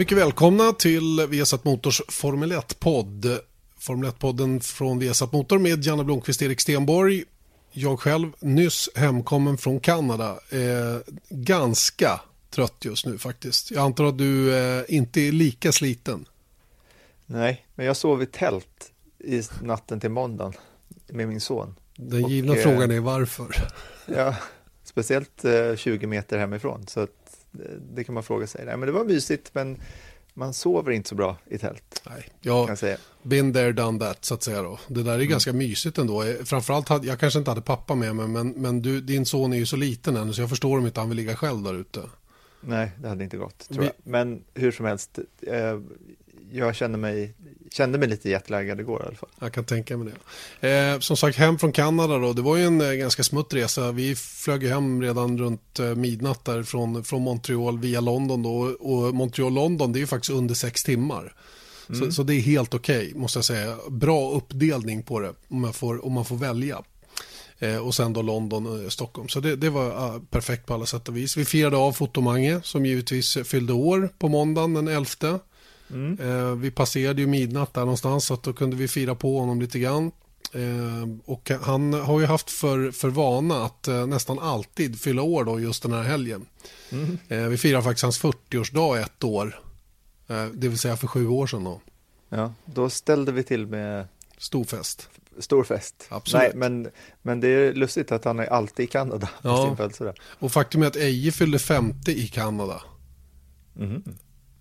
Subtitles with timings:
[0.00, 3.38] Mycket välkomna till Viasat Motors Formel 1-podd.
[3.78, 7.24] Formel 1-podden från Viasat Motor med Janne Blomqvist, Erik Stenborg.
[7.72, 10.38] Jag själv nyss hemkommen från Kanada.
[10.50, 13.70] Eh, ganska trött just nu faktiskt.
[13.70, 16.28] Jag antar att du eh, inte är lika sliten.
[17.26, 20.52] Nej, men jag sov i tält i natten till måndagen
[21.06, 21.74] med min son.
[21.96, 23.54] Den givna och, eh, frågan är varför.
[24.06, 24.36] Ja,
[24.84, 26.86] speciellt eh, 20 meter hemifrån.
[26.86, 27.19] Så att
[27.94, 28.64] det kan man fråga sig.
[28.64, 29.80] Nej, men det var mysigt, men
[30.34, 32.02] man sover inte så bra i tält.
[32.10, 34.62] Nej, jag har been there, done that, så att säga.
[34.62, 34.78] Då.
[34.88, 35.28] Det där är mm.
[35.28, 36.24] ganska mysigt ändå.
[36.44, 39.56] Framförallt, hade, jag kanske inte hade pappa med mig, men, men du, din son är
[39.56, 42.00] ju så liten än, så jag förstår om inte han vill ligga själv där ute.
[42.60, 43.86] Nej, det hade inte gått, tror Vi...
[43.86, 43.94] jag.
[44.04, 45.80] Men hur som helst, eh,
[46.52, 47.34] jag känner mig
[47.72, 49.28] kände mig lite jetlaggad igår i alla fall.
[49.40, 50.12] Jag kan tänka mig
[50.60, 50.92] det.
[50.92, 52.32] Eh, som sagt, hem från Kanada då.
[52.32, 53.92] Det var ju en eh, ganska smutt resa.
[53.92, 58.58] Vi flög hem redan runt eh, midnatt där från, från Montreal via London då.
[58.80, 61.34] Och Montreal-London, det är ju faktiskt under sex timmar.
[61.88, 62.00] Mm.
[62.00, 63.76] Så, så, det är helt okej, okay, måste jag säga.
[63.88, 66.82] Bra uppdelning på det, om man får, om man får välja.
[67.58, 69.28] Eh, och sen då London och Stockholm.
[69.28, 71.36] Så det, det var uh, perfekt på alla sätt och vis.
[71.36, 75.40] Vi firade av Fotomange som givetvis fyllde år på måndagen den 11.
[75.92, 76.18] Mm.
[76.20, 79.60] Eh, vi passerade ju midnatt där någonstans så att då kunde vi fira på honom
[79.60, 80.12] lite grann.
[80.52, 85.44] Eh, och han har ju haft för, för vana att eh, nästan alltid fylla år
[85.44, 86.46] då just den här helgen.
[86.90, 87.18] Mm.
[87.28, 89.60] Eh, vi firar faktiskt hans 40-årsdag ett år.
[90.28, 91.80] Eh, det vill säga för sju år sedan då.
[92.28, 94.06] Ja, då ställde vi till med
[94.40, 95.08] Stor fest.
[95.38, 96.06] Stor fest.
[96.08, 96.42] Absolut.
[96.42, 96.90] Nej, men,
[97.22, 99.56] men det är lustigt att han är alltid i Kanada ja.
[99.56, 100.14] på sin födelsedag.
[100.38, 102.82] Och faktum är att Eje fyllde 50 i Kanada.
[103.78, 104.02] Mm.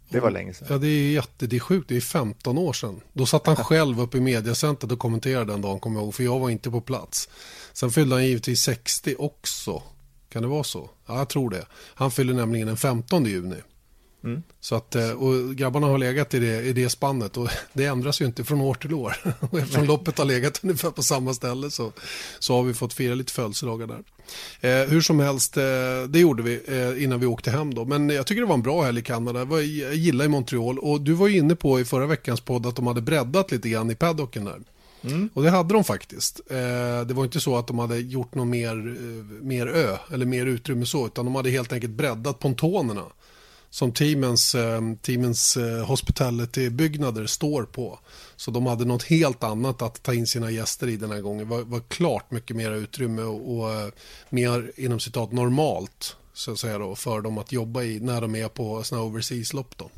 [0.10, 0.68] Det var länge sedan.
[0.70, 1.90] Ja, det är jätte, det är sjukt.
[1.90, 3.02] Det är 15 år sedan.
[3.14, 6.24] Då satt han själv uppe i mediacentret och kommenterade den dagen, kommer jag ihåg, för
[6.24, 7.30] jag var inte på plats.
[7.74, 9.84] Sen fyllde han givetvis 60 också.
[10.30, 10.90] Kan det vara så?
[11.06, 11.66] Ja, jag tror det.
[11.74, 13.56] Han fyller nämligen den 15 juni.
[14.24, 14.44] Mm.
[14.60, 18.22] Så att, eh, och grabbarna har legat i det, i det spannet och det ändras
[18.22, 19.16] ju inte från år till år.
[19.40, 21.92] Och eftersom loppet har legat ungefär på samma ställe så,
[22.40, 24.04] så har vi fått fira lite födelsedagar där.
[24.62, 25.64] Eh, hur som helst, eh,
[26.08, 27.86] det gjorde vi eh, innan vi åkte hem då.
[27.86, 29.40] Men jag tycker det var en bra helg i Kanada.
[29.40, 29.64] Jag
[29.96, 32.88] gillar i Montreal och du var ju inne på i förra veckans podd att de
[32.88, 34.60] hade breddat lite grann i paddocken där.
[35.02, 35.30] Mm.
[35.34, 36.42] Och det hade de faktiskt.
[36.50, 40.26] Eh, det var inte så att de hade gjort någon mer, eh, mer ö eller
[40.26, 43.04] mer utrymme så, utan de hade helt enkelt breddat pontonerna
[43.70, 48.00] som teamens, eh, teamens eh, hospitality-byggnader står på.
[48.36, 51.50] Så de hade något helt annat att ta in sina gäster i den här gången.
[51.50, 53.90] Det var, var klart mycket mer utrymme och, och eh,
[54.30, 58.36] mer inom citat normalt så att säga då, för dem att jobba i när de
[58.36, 59.78] är på sådana overseas-lopp.
[59.78, 59.90] Då.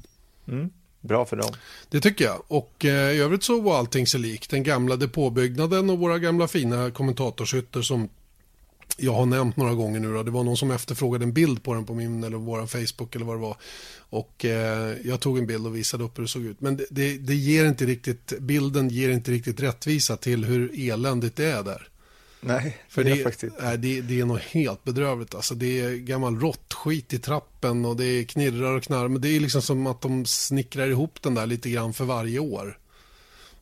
[0.47, 0.69] Mm.
[1.01, 1.51] Bra för dem.
[1.89, 2.41] Det tycker jag.
[2.47, 4.49] Och eh, i övrigt så var allting sig likt.
[4.49, 8.09] Den gamla depåbyggnaden och våra gamla fina kommentatorshytter som
[8.97, 10.23] jag har nämnt några gånger nu då.
[10.23, 13.25] Det var någon som efterfrågade en bild på den på min eller vår Facebook eller
[13.25, 13.57] vad det var.
[13.97, 16.61] Och eh, jag tog en bild och visade upp hur det såg ut.
[16.61, 21.35] Men det, det, det, ger inte riktigt, bilden ger inte riktigt rättvisa till hur eländigt
[21.35, 21.87] det är där.
[22.43, 23.55] Nej, För det, faktiskt.
[23.59, 25.35] Är, det, det är nog helt bedrövligt.
[25.35, 29.07] Alltså, det är gammal råttskit i trappen och det knirrar och knarrar.
[29.07, 32.39] Men det är liksom som att de snickrar ihop den där lite grann för varje
[32.39, 32.77] år.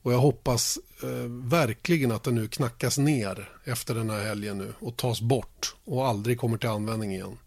[0.01, 4.73] Och jag hoppas eh, verkligen att det nu knackas ner efter den här helgen nu
[4.79, 7.37] och tas bort och aldrig kommer till användning igen.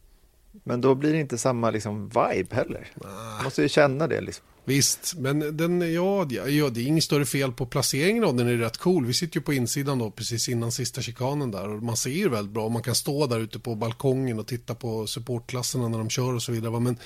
[0.64, 2.88] Men då blir det inte samma liksom, vibe heller.
[2.94, 4.20] Man måste ju känna det.
[4.20, 4.44] Liksom.
[4.64, 8.48] Visst, men den, ja, ja, det är inget större fel på placeringen av den.
[8.48, 9.06] är rätt cool.
[9.06, 11.68] Vi sitter ju på insidan då, precis innan sista chikanen där.
[11.68, 12.68] Och man ser ju väldigt bra.
[12.68, 16.42] Man kan stå där ute på balkongen och titta på supportklasserna när de kör och
[16.42, 16.80] så vidare.
[16.80, 16.98] Men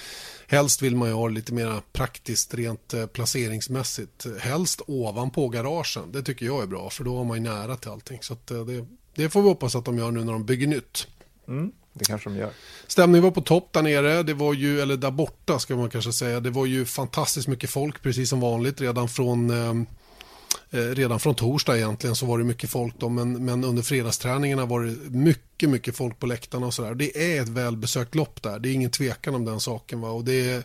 [0.47, 4.27] helst vill man ju ha lite mer praktiskt, rent eh, placeringsmässigt.
[4.41, 6.13] Helst ovanpå garagen.
[6.13, 8.19] Det tycker jag är bra, för då har man ju nära till allting.
[8.23, 11.07] Så eh, det, det får vi hoppas att de gör nu när de bygger nytt.
[11.49, 11.73] Mm.
[11.99, 12.51] Det kanske de gör.
[12.87, 16.13] Stämningen var på topp där nere, det var ju, eller där borta ska man kanske
[16.13, 16.41] säga.
[16.41, 21.35] Det var ju fantastiskt mycket folk, precis som vanligt, redan från eh, eh, redan från
[21.35, 25.71] torsdag egentligen så var det mycket folk då, men, men under fredagsträningarna var det mycket,
[25.71, 26.95] mycket folk på läktarna och sådär.
[26.95, 30.25] Det är ett välbesökt lopp där, det är ingen tvekan om den saken va, och
[30.25, 30.63] det är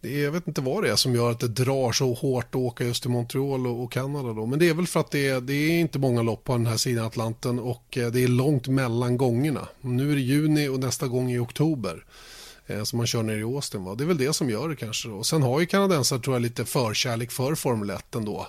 [0.00, 2.44] det är, jag vet inte vad det är som gör att det drar så hårt
[2.44, 4.46] att åka just till Montreal och, och Kanada då.
[4.46, 6.66] Men det är väl för att det är, det är inte många lopp på den
[6.66, 9.68] här sidan Atlanten och eh, det är långt mellan gångerna.
[9.80, 12.04] Nu är det juni och nästa gång i oktober
[12.66, 13.84] eh, som man kör ner i Austin.
[13.84, 13.94] Va?
[13.94, 15.08] Det är väl det som gör det kanske.
[15.08, 15.22] Då.
[15.22, 18.46] Sen har ju kanadensare tror jag lite förkärlek för Formel 1 ändå.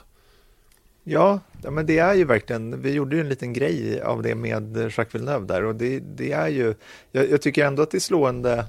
[1.04, 1.40] Ja,
[1.72, 5.16] men det är ju verkligen, vi gjorde ju en liten grej av det med Jacques
[5.16, 6.76] Villeneuve där och det, det är ju,
[7.12, 8.66] jag, jag, tycker ändå att det är slående,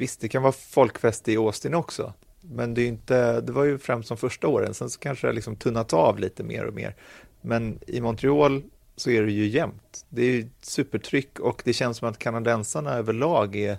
[0.00, 3.78] visst det kan vara folkfest i Austin också, men det, är inte, det var ju
[3.78, 6.96] främst de första åren, sen så kanske det liksom tunnat av lite mer och mer.
[7.40, 8.62] Men i Montreal
[8.96, 10.04] så är det ju jämnt.
[10.08, 13.78] Det är ju supertryck och det känns som att kanadensarna överlag är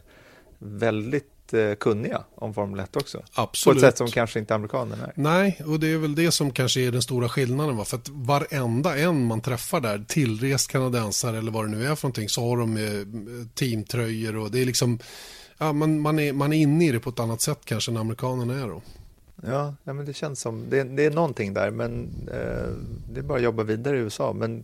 [0.59, 3.23] väldigt Eh, kunniga om Formel 1 också.
[3.33, 3.79] Absolut.
[3.79, 5.13] På ett sätt som kanske inte amerikanerna är.
[5.15, 7.77] Nej, och det är väl det som kanske är den stora skillnaden.
[7.77, 7.85] Va?
[7.85, 12.07] För att varenda en man träffar där, tillrest kanadensare eller vad det nu är för
[12.07, 14.99] någonting, så har de eh, teamtröjor och det är liksom,
[15.61, 17.97] ja, man, man, är, man är inne i det på ett annat sätt kanske än
[17.97, 18.81] amerikanerna är då.
[19.43, 22.69] Ja, ja men det känns som, det, det är någonting där, men eh,
[23.13, 24.33] det är bara att jobba vidare i USA.
[24.33, 24.63] Men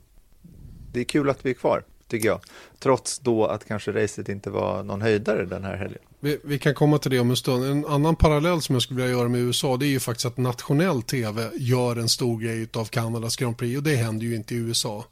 [0.92, 2.40] det är kul att vi är kvar tycker jag.
[2.80, 6.02] Trots då att kanske racet inte var någon höjdare den här helgen.
[6.20, 7.66] Vi, vi, kan komma till det om en stund.
[7.66, 10.38] En annan parallell som jag skulle vilja göra med USA det är ju faktiskt att
[10.38, 14.56] nationell tv gör en stor grej av Kanadas Grand Prix och det händer ju inte
[14.56, 15.06] i USA.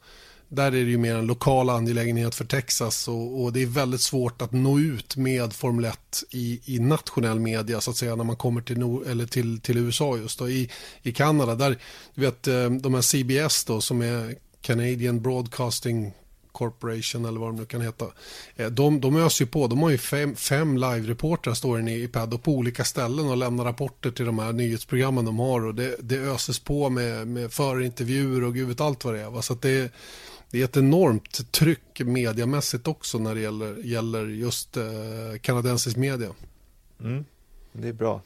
[0.48, 4.00] Där är det ju mer en lokal angelägenhet för Texas och, och det är väldigt
[4.00, 5.98] svårt att nå ut med Formel 1
[6.30, 8.76] i, i nationell media så att säga när man kommer till,
[9.10, 10.48] eller till, till USA just då.
[10.48, 10.70] I,
[11.02, 11.78] i Kanada där,
[12.14, 16.12] du vet eh, de här CBS då som är Canadian Broadcasting
[16.56, 18.06] Corporation eller vad de nu kan heta.
[18.56, 19.66] Eh, de, de öser ju på.
[19.66, 23.64] De har ju fem, fem live-reportrar står inne i Paddock på olika ställen och lämnar
[23.64, 25.66] rapporter till de här nyhetsprogrammen de har.
[25.66, 29.30] Och det, det öses på med, med förintervjuer och gud vet allt vad det är.
[29.30, 29.42] Va?
[29.42, 29.92] Så det,
[30.56, 34.84] det är ett enormt tryck mediamässigt också när det gäller, gäller just eh,
[35.40, 36.28] kanadensisk media.
[37.00, 37.24] Mm,
[37.72, 38.22] det är bra.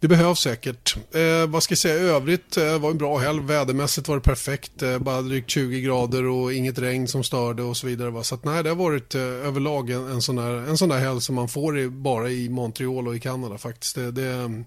[0.00, 0.96] Det behövs säkert.
[1.14, 3.40] Eh, vad ska jag säga, övrigt eh, var en bra helg.
[3.40, 4.82] Vädermässigt var det perfekt.
[4.82, 8.10] Eh, bara drygt 20 grader och inget regn som störde och så vidare.
[8.10, 8.22] Va?
[8.22, 10.98] Så att, nej, det har varit eh, överlag en, en, sån där, en sån där
[10.98, 13.94] helg som man får i, bara i Montreal och i Kanada faktiskt.
[13.94, 14.64] Det, det,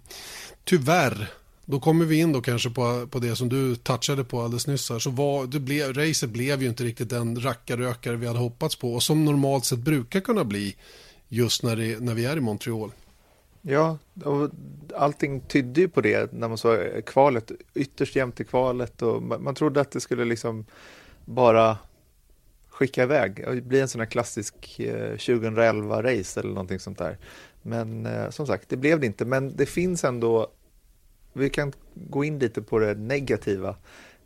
[0.64, 1.30] tyvärr,
[1.72, 4.90] då kommer vi in då kanske på, på det som du touchade på alldeles nyss
[4.90, 5.00] här.
[5.00, 8.94] Så var, det blev, racet blev ju inte riktigt den rackarökare vi hade hoppats på
[8.94, 10.76] och som normalt sett brukar kunna bli
[11.28, 12.92] just när, det, när vi är i Montreal.
[13.62, 14.50] Ja, och
[14.96, 19.44] allting tydde ju på det när man såg kvalet, ytterst jämnt i kvalet och man,
[19.44, 20.66] man trodde att det skulle liksom
[21.26, 21.78] bara
[22.70, 27.18] skicka iväg och bli en sån här klassisk eh, 2011-race eller någonting sånt där.
[27.62, 29.26] Men eh, som sagt, det blev det inte.
[29.26, 30.48] Men det finns ändå,
[31.34, 33.76] vi kan gå in lite på det negativa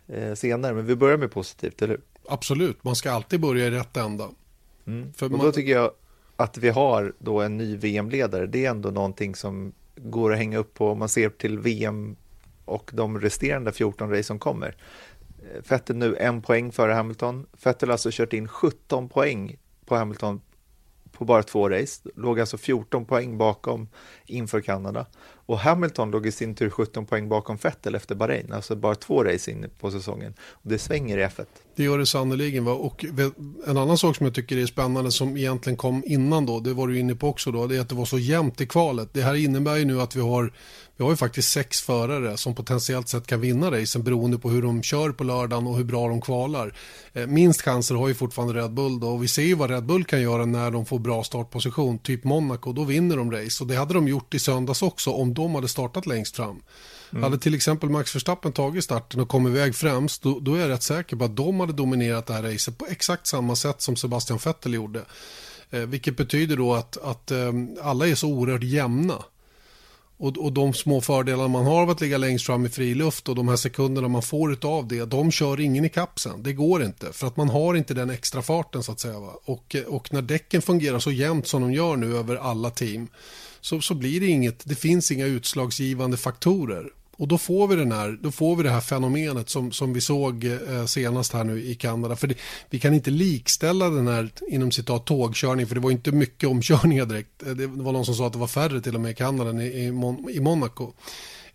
[0.08, 2.02] eh, senare, men vi börjar med positivt, eller hur?
[2.28, 4.30] Absolut, man ska alltid börja i rätt ända.
[4.86, 5.14] Mm.
[5.14, 5.92] För och då tycker jag
[6.36, 10.58] att vi har då en ny VM-ledare, det är ändå någonting som går att hänga
[10.58, 12.16] upp på om man ser till VM
[12.66, 14.76] och de resterande 14 race som kommer.
[15.70, 17.46] Vettel nu en poäng före Hamilton.
[17.64, 20.42] Vettel har alltså kört in 17 poäng på Hamilton
[21.12, 22.10] på bara två race.
[22.16, 23.88] Låg alltså 14 poäng bakom
[24.26, 25.06] inför Kanada.
[25.46, 29.24] Och Hamilton låg i sin tur 17 poäng bakom Vettel efter Bahrain, alltså bara två
[29.24, 30.34] race in på säsongen.
[30.42, 31.46] Och det svänger i F1.
[31.76, 32.68] Det gör det sannerligen.
[32.68, 33.06] Och
[33.68, 36.88] en annan sak som jag tycker är spännande som egentligen kom innan då, det var
[36.88, 39.10] du inne på också då, det är att det var så jämnt i kvalet.
[39.14, 40.54] Det här innebär ju nu att vi har
[40.98, 44.62] vi har ju faktiskt sex förare som potentiellt sett kan vinna racen beroende på hur
[44.62, 46.76] de kör på lördagen och hur bra de kvalar.
[47.14, 49.86] Eh, minst chanser har ju fortfarande Red Bull då och vi ser ju vad Red
[49.86, 53.70] Bull kan göra när de får bra startposition, typ Monaco, då vinner de race och
[53.70, 56.62] det hade de gjort i söndags också om de hade startat längst fram.
[57.12, 57.24] Mm.
[57.24, 60.70] Hade till exempel Max Verstappen tagit starten och kommit iväg främst, då, då, är jag
[60.70, 63.96] rätt säker på att de hade dominerat det här racet på exakt samma sätt som
[63.96, 65.06] Sebastian Vettel gjorde.
[65.70, 67.52] Eh, vilket betyder då att, att eh,
[67.82, 69.24] alla är så oerhört jämna.
[70.24, 73.36] Och, och de små fördelar man har av att ligga längst fram i friluft och
[73.36, 76.44] de här sekunderna man får av det, de kör ingen i kapsen.
[76.44, 79.20] Det går inte, för att man har inte den extra farten så att säga.
[79.20, 79.34] Va?
[79.46, 83.08] Och, och när däcken fungerar så jämnt som de gör nu över alla team,
[83.62, 86.90] så, så blir det inget, det finns inga utslagsgivande faktorer.
[87.24, 90.02] Och då får vi, den här, då får vi det här fenomenet som, som vi
[90.02, 92.16] såg eh, senast här nu i Kanada.
[92.16, 92.36] För det,
[92.70, 97.06] vi kan inte likställa den här inom citat tågkörning för det var inte mycket omkörningar
[97.06, 97.44] direkt.
[97.44, 99.50] Eh, det var någon som sa att det var färre till och med i Kanada
[99.50, 100.94] än i, i, Mon i Monaco.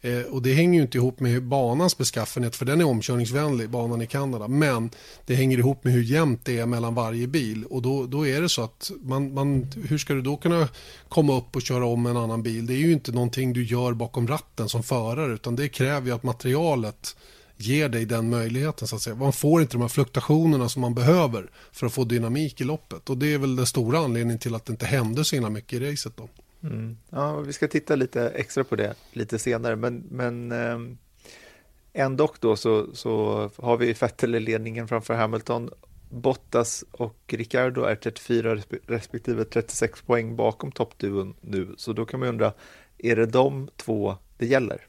[0.00, 4.02] Eh, och det hänger ju inte ihop med banans beskaffenhet för den är omkörningsvänlig, banan
[4.02, 4.48] i Kanada.
[4.48, 4.90] Men
[5.26, 7.64] det hänger ihop med hur jämnt det är mellan varje bil.
[7.64, 10.68] Och då, då är det så att man, man, hur ska du då kunna
[11.08, 12.66] komma upp och köra om en annan bil?
[12.66, 16.14] Det är ju inte någonting du gör bakom ratten som förare utan det kräver ju
[16.14, 17.16] att materialet
[17.56, 18.88] ger dig den möjligheten.
[18.88, 19.16] så att säga.
[19.16, 23.10] Man får inte de här fluktuationerna som man behöver för att få dynamik i loppet.
[23.10, 25.82] Och Det är väl den stora anledningen till att det inte hände så himla mycket
[25.82, 26.16] i racet.
[26.16, 26.28] Då.
[26.62, 26.96] Mm.
[27.10, 30.78] Ja, vi ska titta lite extra på det lite senare, men, men eh,
[31.92, 35.70] ändå då så, så har vi Vettel i ledningen framför Hamilton.
[36.10, 42.28] Bottas och Ricciardo är 34 respektive 36 poäng bakom toppduon nu, så då kan man
[42.28, 42.52] undra,
[42.98, 44.86] är det de två det gäller?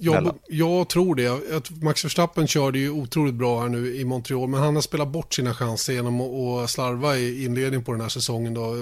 [0.00, 1.70] Jag, jag, tror det.
[1.82, 5.34] Max Verstappen körde ju otroligt bra här nu i Montreal, men han har spelat bort
[5.34, 8.54] sina chanser genom att slarva i inledningen på den här säsongen.
[8.54, 8.74] Då.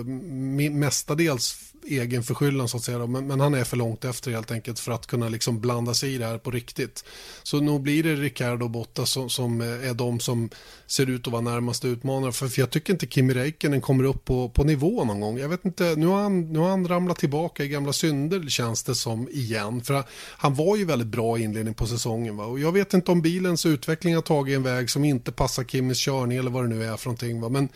[0.71, 3.07] Mestadels egen förskyllan så att säga.
[3.07, 6.15] Men, men, han är för långt efter helt enkelt för att kunna liksom blanda sig
[6.15, 7.05] i det här på riktigt.
[7.43, 10.51] Så nog blir det Ricardo och Bottas som, som, eh, är de som
[10.87, 12.33] ser ut att vara närmaste utmanare.
[12.33, 15.39] För, för jag tycker inte Kimi Räikkönen kommer upp på, på nivå någon gång.
[15.39, 18.83] Jag vet inte, nu har, han, nu har han ramlat tillbaka i gamla synder känns
[18.83, 19.83] det som igen.
[19.83, 20.05] För
[20.37, 22.37] han var ju väldigt bra i inledningen på säsongen.
[22.37, 22.45] Va?
[22.45, 25.99] Och jag vet inte om bilens utveckling har tagit en väg som inte passar Kimis
[25.99, 27.41] körning eller vad det nu är för någonting.
[27.41, 27.49] Va?
[27.49, 27.69] Men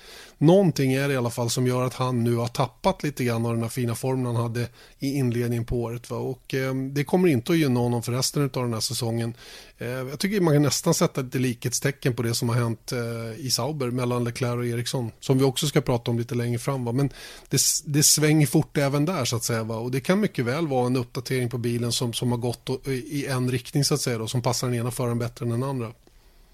[0.46, 3.46] någonting är det i alla fall som gör att han nu har tappat lite grann
[3.46, 6.10] av den här fina formen han hade i inledningen på året.
[6.10, 6.16] Va?
[6.16, 9.34] Och eh, det kommer inte att gynna honom för resten av den här säsongen.
[9.78, 13.46] Eh, jag tycker man kan nästan sätta lite likhetstecken på det som har hänt eh,
[13.46, 15.10] i Sauber mellan Leclerc och Eriksson.
[15.20, 16.84] Som vi också ska prata om lite längre fram.
[16.84, 16.92] Va?
[16.92, 17.10] Men
[17.48, 19.62] det, det svänger fort även där så att säga.
[19.62, 19.76] Va?
[19.76, 23.26] Och det kan mycket väl vara en uppdatering på bilen som, som har gått i
[23.26, 24.18] en riktning så att säga.
[24.18, 25.92] Då, som passar den ena föraren bättre än den andra.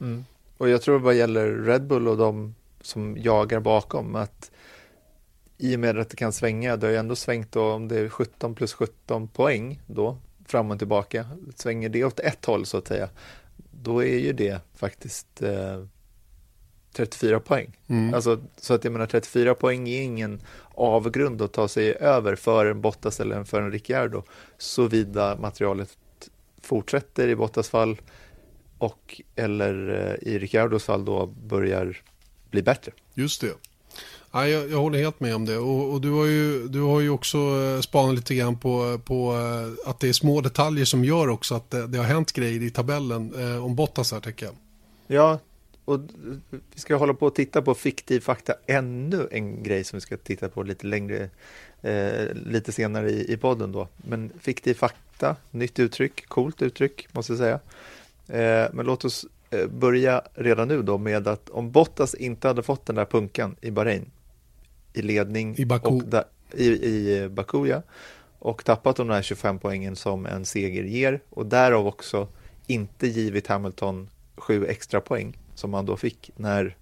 [0.00, 0.25] Mm.
[0.59, 4.50] Och jag tror vad gäller Red Bull och de som jagar bakom att
[5.58, 7.99] i och med att det kan svänga, det har ju ändå svängt då, om det
[7.99, 12.78] är 17 plus 17 poäng då, fram och tillbaka, svänger det åt ett håll så
[12.78, 13.08] att säga,
[13.70, 15.84] då är ju det faktiskt eh,
[16.92, 17.78] 34 poäng.
[17.88, 18.14] Mm.
[18.14, 20.40] Alltså, så att jag menar 34 poäng är ingen
[20.75, 24.22] avgrund att ta sig över för en Bottas eller för en Ricciardo,
[24.58, 25.99] såvida materialet
[26.62, 28.00] fortsätter i Bottas fall
[28.78, 32.02] och eller eh, i Ricciardos fall då börjar
[32.50, 32.92] bli bättre.
[33.14, 33.54] Just det.
[34.33, 35.59] Ja, jag, jag håller helt med om det.
[35.59, 39.33] Och, och, du, har ju, du har ju också eh, spanat lite grann på, på
[39.33, 42.62] eh, att det är små detaljer som gör också att det, det har hänt grejer
[42.62, 44.54] i tabellen eh, om Bottas här, tycker jag.
[45.07, 45.38] Ja,
[45.85, 46.00] och
[46.50, 48.54] vi ska hålla på att titta på fiktiv fakta.
[48.66, 51.30] Ännu en grej som vi ska titta på lite längre,
[51.83, 53.88] eh, lite senare i, i podden då.
[53.97, 57.61] Men fiktiv fakta, nytt uttryck, coolt uttryck måste jag säga.
[58.28, 59.26] Eh, men låt oss
[59.71, 63.71] börja redan nu då med att om Bottas inte hade fått den där punkan i
[63.71, 64.11] Bahrain
[64.92, 67.83] i ledning i Baku, och där, i, i Baku ja,
[68.38, 72.28] och tappat de där 25 poängen som en seger ger och därav också
[72.66, 76.76] inte givit Hamilton sju extra poäng som han då fick när,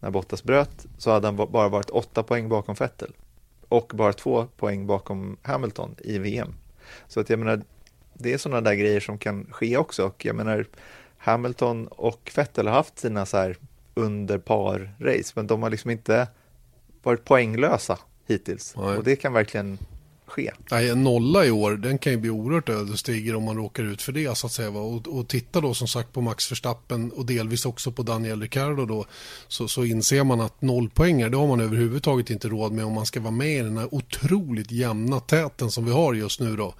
[0.00, 3.12] när Bottas bröt så hade han bara varit åtta poäng bakom Vettel
[3.68, 6.54] och bara två poäng bakom Hamilton i VM.
[7.08, 7.62] Så att jag menar,
[8.14, 10.66] det är sådana där grejer som kan ske också och jag menar
[11.22, 13.56] Hamilton och Vettel har haft sina så här
[13.94, 16.28] under par-race, men de har liksom inte
[17.02, 18.74] varit poänglösa hittills.
[18.76, 18.96] Nej.
[18.96, 19.78] Och det kan verkligen
[20.26, 20.52] ske.
[20.70, 24.02] Nej, en nolla i år, den kan ju bli oerhört ödesdiger om man råkar ut
[24.02, 24.70] för det så att säga.
[24.70, 28.86] Och, och titta då som sagt på Max Verstappen och delvis också på Daniel Ricciardo
[28.86, 29.06] då
[29.48, 33.06] så, så inser man att nollpoängare det har man överhuvudtaget inte råd med om man
[33.06, 36.74] ska vara med i den här otroligt jämna täten som vi har just nu då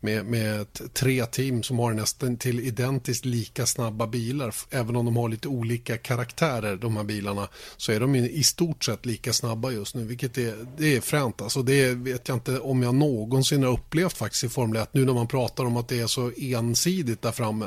[0.00, 4.54] med, med tre team som har nästan till identiskt lika snabba bilar.
[4.70, 8.84] Även om de har lite olika karaktärer, de här bilarna, så är de i stort
[8.84, 11.42] sett lika snabba just nu, vilket är, det är fränt.
[11.42, 15.04] Alltså, det vet jag inte om jag någonsin har upplevt faktiskt i Formel 1, nu
[15.04, 17.66] när man pratar om att det är så ensidigt där framme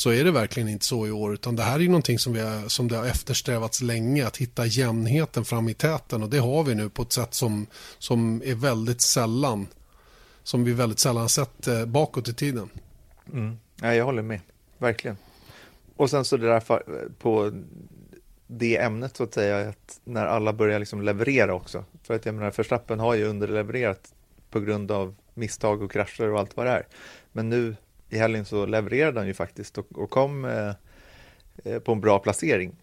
[0.00, 1.34] så är det verkligen inte så i år.
[1.34, 4.26] Utan det här är någonting som, vi har, som det har eftersträvats länge.
[4.26, 6.22] Att hitta jämnheten fram i täten.
[6.22, 7.66] Och det har vi nu på ett sätt som,
[7.98, 9.66] som är väldigt sällan
[10.42, 12.68] som vi väldigt sällan sett eh, bakåt i tiden.
[13.32, 13.58] Mm.
[13.80, 14.40] Ja, jag håller med,
[14.78, 15.16] verkligen.
[15.96, 16.62] Och sen så det där
[17.18, 17.52] på
[18.46, 21.84] det ämnet så att säga, att när alla börjar liksom leverera också.
[22.02, 24.14] För att jag menar, Verstappen har ju underlevererat
[24.50, 26.86] på grund av misstag och krascher och allt vad det är.
[27.32, 27.76] Men nu
[28.08, 30.72] i helgen så levererade han ju faktiskt och, och kom eh,
[31.64, 32.76] eh på en bra placering.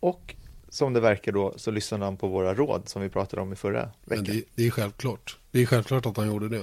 [0.00, 0.34] Och
[0.68, 3.56] som det verkar då så lyssnade han på våra råd som vi pratade om i
[3.56, 4.24] förra veckan.
[4.24, 5.38] Det, det, är självklart.
[5.54, 6.62] Det är självklart att han gjorde det.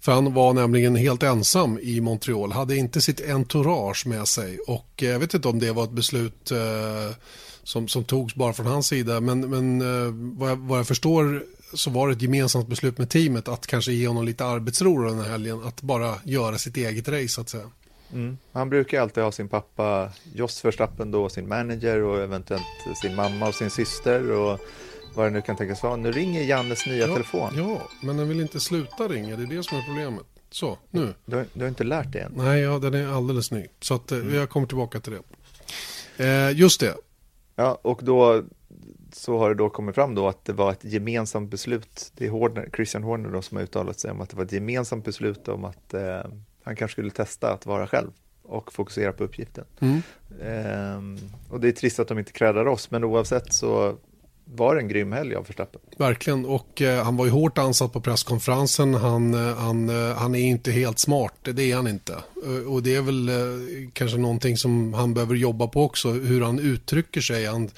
[0.00, 5.02] För han var nämligen helt ensam i Montreal, hade inte sitt entourage med sig och
[5.02, 7.16] eh, jag vet inte om det var ett beslut eh,
[7.62, 11.44] som, som togs bara från hans sida men, men eh, vad, jag, vad jag förstår
[11.74, 15.18] så var det ett gemensamt beslut med teamet att kanske ge honom lite arbetsro den
[15.20, 17.70] här helgen, att bara göra sitt eget race så att säga.
[18.12, 18.38] Mm.
[18.52, 22.64] Han brukar alltid ha sin pappa Jos Verstappen då, sin manager och eventuellt
[23.02, 24.60] sin mamma och sin syster och
[25.14, 25.96] vad det nu kan tänkas vara.
[25.96, 27.50] Nu ringer Jannes nya ja, telefon.
[27.56, 29.36] Ja, men den vill inte sluta ringa.
[29.36, 30.24] Det är det som är problemet.
[30.50, 31.14] Så, nu.
[31.24, 32.32] Du du har inte lärt dig än?
[32.36, 33.66] Nej, ja, den är alldeles ny.
[33.80, 34.34] Så att, eh, mm.
[34.34, 35.22] jag kommer tillbaka till det.
[36.24, 36.94] Eh, just det.
[37.56, 38.44] Ja, och då
[39.12, 42.12] så har det då kommit fram då att det var ett gemensamt beslut.
[42.16, 44.52] Det är Horner, Christian Horner då som har uttalat sig om att det var ett
[44.52, 46.20] gemensamt beslut om att eh,
[46.62, 48.10] han kanske skulle testa att vara själv
[48.42, 49.64] och fokusera på uppgiften.
[49.80, 50.02] Mm.
[50.40, 53.96] Eh, och det är trist att de inte kräddar oss, men oavsett så
[54.54, 55.80] var det en grym helg av Verstappen.
[55.96, 58.94] Verkligen, och eh, han var ju hårt ansatt på presskonferensen.
[58.94, 62.16] Han, eh, han, eh, han är inte helt smart, det är han inte.
[62.46, 63.34] Eh, och det är väl eh,
[63.92, 67.46] kanske någonting som han behöver jobba på också, hur han uttrycker sig.
[67.46, 67.70] Han,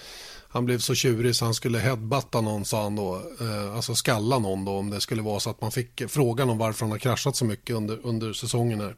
[0.49, 3.23] han blev så tjurig så han skulle headbatta någon, sa han då.
[3.41, 6.59] Eh, alltså skalla någon då, om det skulle vara så att man fick frågan om
[6.59, 8.97] varför han har kraschat så mycket under, under säsongen här.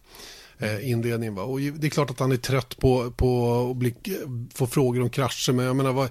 [0.59, 1.35] Eh, inledningen.
[1.35, 1.43] Va?
[1.43, 3.95] Och det är klart att han är trött på, på att bli,
[4.55, 6.11] få frågor om krascher, men jag menar, vad,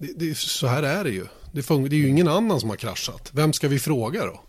[0.00, 1.26] det, det, så här är det ju.
[1.52, 3.30] Det, det är ju ingen annan som har kraschat.
[3.32, 4.40] Vem ska vi fråga då?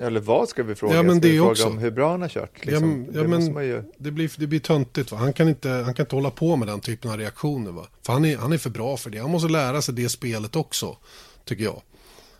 [0.00, 0.94] Eller vad ska vi fråga?
[0.94, 1.66] Ja, men ska det vi fråga också.
[1.66, 2.64] om hur bra han har kört?
[2.64, 3.04] Liksom?
[3.04, 3.82] Ja, ja, det, men ju...
[3.98, 5.12] det, blir, det blir töntigt.
[5.12, 5.18] Va?
[5.18, 7.70] Han, kan inte, han kan inte hålla på med den typen av reaktioner.
[7.70, 7.86] Va?
[8.06, 9.18] För han är, han är för bra för det.
[9.18, 10.96] Han måste lära sig det spelet också,
[11.44, 11.82] tycker jag.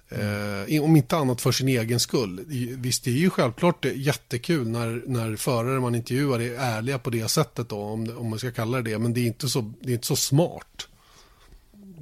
[0.09, 2.45] Eh, om inte annat för sin egen skull.
[2.79, 7.29] Visst, det är ju självklart jättekul när, när förare man intervjuar är ärliga på det
[7.29, 8.99] sättet, då, om, om man ska kalla det det.
[8.99, 10.89] Men det är inte så, det är inte så smart.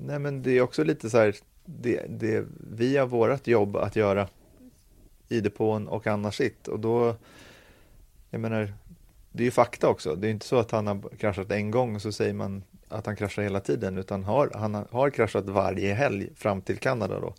[0.02, 3.96] Nej, men det är också lite så här, det, det, vi har vårt jobb att
[3.96, 4.28] göra
[5.28, 6.68] i depån och annars sitt.
[6.68, 7.16] Och då,
[8.30, 8.72] jag menar,
[9.32, 10.14] det är ju fakta också.
[10.14, 13.06] Det är inte så att han har kraschat en gång och så säger man att
[13.06, 17.34] han kraschar hela tiden, utan har, han har kraschat varje helg fram till Kanada då.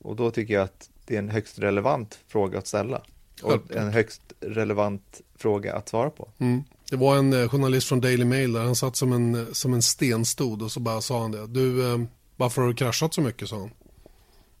[0.00, 3.02] Och då tycker jag att det är en högst relevant fråga att ställa.
[3.42, 6.28] Och en högst relevant fråga att svara på.
[6.38, 6.64] Mm.
[6.94, 9.74] Det var en eh, journalist från Daily Mail där han satt som en, eh, som
[9.74, 11.46] en stenstod och så bara sa han det.
[11.46, 11.98] Du, eh,
[12.36, 13.70] varför har du kraschat så mycket, sa han.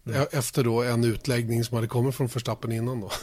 [0.06, 0.22] Mm.
[0.22, 3.10] E-, efter då en utläggning som hade kommit från Förstappen innan då.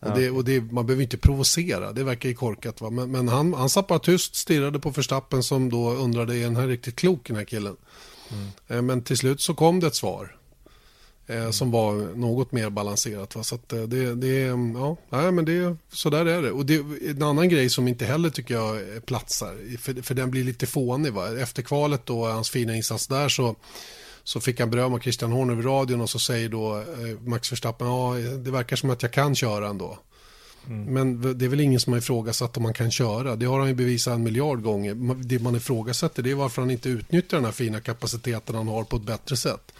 [0.00, 0.08] Ja.
[0.08, 2.80] Och det, och det, man behöver inte provocera, det verkar ju korkat.
[2.80, 2.90] Va?
[2.90, 6.56] Men, men han, han satt bara tyst, stirrade på Förstappen som då undrade, är den
[6.56, 7.76] här riktigt klok den här killen?
[8.68, 8.86] Mm.
[8.86, 10.36] Men till slut så kom det ett svar
[11.26, 13.36] eh, som var något mer balanserat.
[13.36, 13.42] Va?
[13.42, 14.38] Så att, eh, det, det,
[14.74, 16.50] ja, nej, men det, så där är det.
[16.50, 20.44] Och det, en annan grej som inte heller tycker jag platsar, för, för den blir
[20.44, 21.12] lite fånig.
[21.12, 21.40] Va?
[21.40, 23.56] Efter kvalet då, hans fina insats där så
[24.24, 27.52] så fick han beröm av Christian Horner vid radion och så säger då eh, Max
[27.52, 29.98] Verstappen, ja det verkar som att jag kan köra ändå.
[30.66, 30.84] Mm.
[30.84, 33.36] Men det är väl ingen som har ifrågasatt om man kan köra.
[33.36, 35.14] Det har han ju bevisat en miljard gånger.
[35.24, 38.84] Det man ifrågasätter det är varför han inte utnyttjar den här fina kapaciteten han har
[38.84, 39.72] på ett bättre sätt.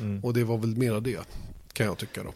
[0.00, 0.24] Mm.
[0.24, 1.18] Och det var väl mera det,
[1.72, 2.32] kan jag tycka då.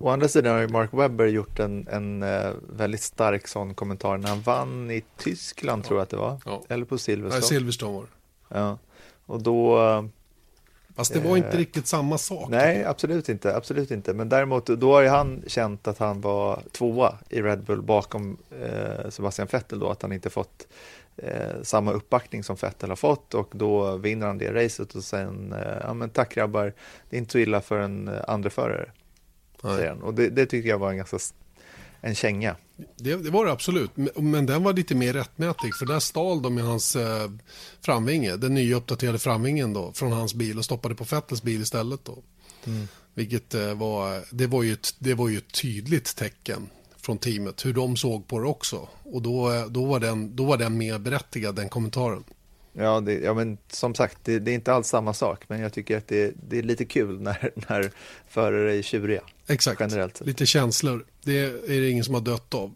[0.00, 4.18] Å andra sidan har ju Mark Webber gjort en, en uh, väldigt stark sån kommentar
[4.18, 5.88] när han vann i Tyskland, ja.
[5.88, 6.40] tror jag att det var.
[6.44, 6.62] Ja.
[6.68, 7.40] Eller på Silverstone.
[7.40, 8.08] Nej, Silverstone var det.
[8.58, 8.78] Ja,
[9.26, 9.78] och då...
[9.78, 10.04] Uh,
[10.96, 12.48] Fast det var inte eh, riktigt samma sak.
[12.48, 14.14] Nej, absolut inte, absolut inte.
[14.14, 18.36] Men däremot, då har ju han känt att han var tvåa i Red Bull bakom
[18.62, 20.66] eh, Sebastian Vettel då, att han inte fått
[21.16, 25.52] eh, samma uppbackning som Vettel har fått och då vinner han det racet och sen,
[25.52, 26.74] eh, ja men tack grabbar,
[27.10, 28.90] det är inte så illa för en eh, andra förare.
[29.62, 30.02] Säger han.
[30.02, 31.18] Och det, det tycker jag var en ganska
[32.00, 32.56] en känga.
[32.96, 36.54] Det, det, var det absolut, men den var lite mer rättmätig för där stal de
[36.54, 37.30] med hans eh,
[37.80, 42.04] framvinge, den nya uppdaterade framvingen då, från hans bil och stoppade på Fettels bil istället
[42.04, 42.18] då.
[42.66, 42.88] Mm.
[43.14, 46.68] Vilket eh, var, det var, ju ett, det var ju ett tydligt tecken
[47.04, 48.88] från teamet, hur de såg på det också.
[49.02, 52.24] Och då, eh, då, var, den, då var den mer berättigad, den kommentaren.
[52.76, 55.72] Ja, det, ja men som sagt, det, det, är inte alls samma sak, men jag
[55.72, 57.90] tycker att det, det är lite kul när, när
[58.28, 59.20] förare är tjuriga.
[59.46, 60.20] Exakt, generellt.
[60.20, 61.04] lite känslor.
[61.24, 62.74] Det är det ingen som har dött av.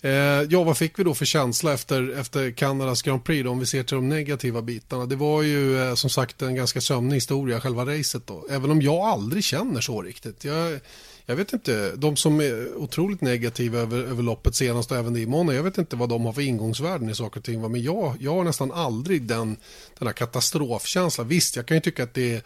[0.00, 0.10] Eh,
[0.48, 3.66] ja, vad fick vi då för känsla efter, efter Kanadas Grand Prix då, om vi
[3.66, 5.06] ser till de negativa bitarna?
[5.06, 8.46] Det var ju eh, som sagt en ganska sömnig historia, själva racet då.
[8.50, 10.44] Även om jag aldrig känner så riktigt.
[10.44, 10.80] Jag,
[11.26, 15.26] jag vet inte, de som är otroligt negativa över, över loppet senast och även i
[15.26, 17.60] måndag, jag vet inte vad de har för ingångsvärden i saker och ting.
[17.60, 19.56] Men jag, jag har nästan aldrig den,
[19.98, 21.28] den här katastrofkänslan.
[21.28, 22.42] Visst, jag kan ju tycka att det är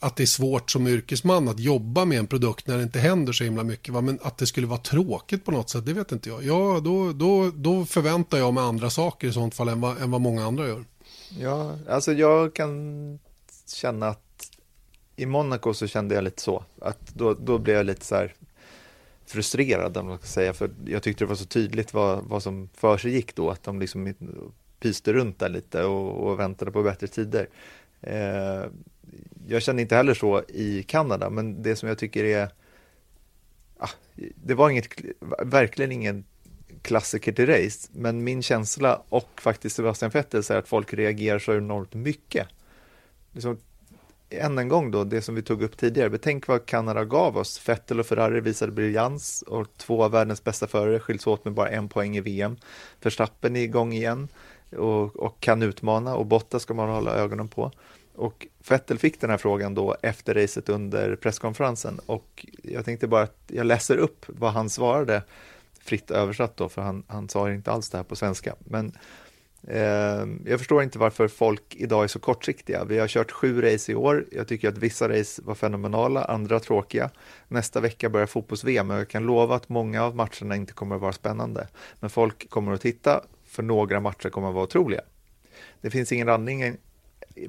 [0.00, 3.32] att det är svårt som yrkesman att jobba med en produkt när det inte händer
[3.32, 3.94] så himla mycket.
[3.94, 4.00] Va?
[4.00, 6.44] Men att det skulle vara tråkigt på något sätt, det vet inte jag.
[6.44, 10.10] Ja, då, då, då förväntar jag mig andra saker i sånt fall än vad, än
[10.10, 10.84] vad många andra gör.
[11.38, 13.18] Ja, alltså jag kan
[13.74, 14.23] känna att
[15.16, 16.64] i Monaco så kände jag lite så.
[16.80, 18.34] Att då, då blev jag lite så här
[19.26, 20.52] frustrerad, om man ska säga.
[20.52, 23.50] För jag tyckte det var så tydligt vad, vad som för sig gick då.
[23.50, 24.14] Att de liksom
[24.80, 27.48] pyste runt där lite och, och väntade på bättre tider.
[28.00, 28.64] Eh,
[29.48, 32.48] jag kände inte heller så i Kanada, men det som jag tycker är
[33.78, 33.90] ah,
[34.34, 34.88] det var inget,
[35.42, 36.24] verkligen ingen
[36.82, 41.54] klassiker till race, men min känsla och faktiskt Sebastian Vettel är att folk reagerar så
[41.54, 42.48] enormt mycket.
[43.32, 43.58] Liksom,
[44.38, 47.68] än en gång då, det som vi tog upp tidigare, betänk vad Kanada gav oss.
[47.68, 51.68] Vettel och Ferrari visade briljans och två av världens bästa förare skiljs åt med bara
[51.68, 52.56] en poäng i VM.
[53.02, 54.28] Verstappen är igång igen
[54.76, 57.72] och, och kan utmana och Bottas ska man hålla ögonen på.
[58.14, 63.22] Och Vettel fick den här frågan då efter racet under presskonferensen och jag tänkte bara
[63.22, 65.22] att jag läser upp vad han svarade
[65.80, 68.54] fritt översatt då, för han, han sa inte alls det här på svenska.
[68.58, 68.92] Men
[69.68, 72.84] Ehm, jag förstår inte varför folk idag är så kortsiktiga.
[72.84, 74.26] Vi har kört sju race i år.
[74.32, 77.10] Jag tycker att vissa race var fenomenala, andra tråkiga.
[77.48, 81.02] Nästa vecka börjar fotbolls-VM och jag kan lova att många av matcherna inte kommer att
[81.02, 81.68] vara spännande.
[82.00, 85.00] Men folk kommer att titta, för några matcher kommer att vara otroliga.
[85.80, 86.76] Det finns ingen anledning,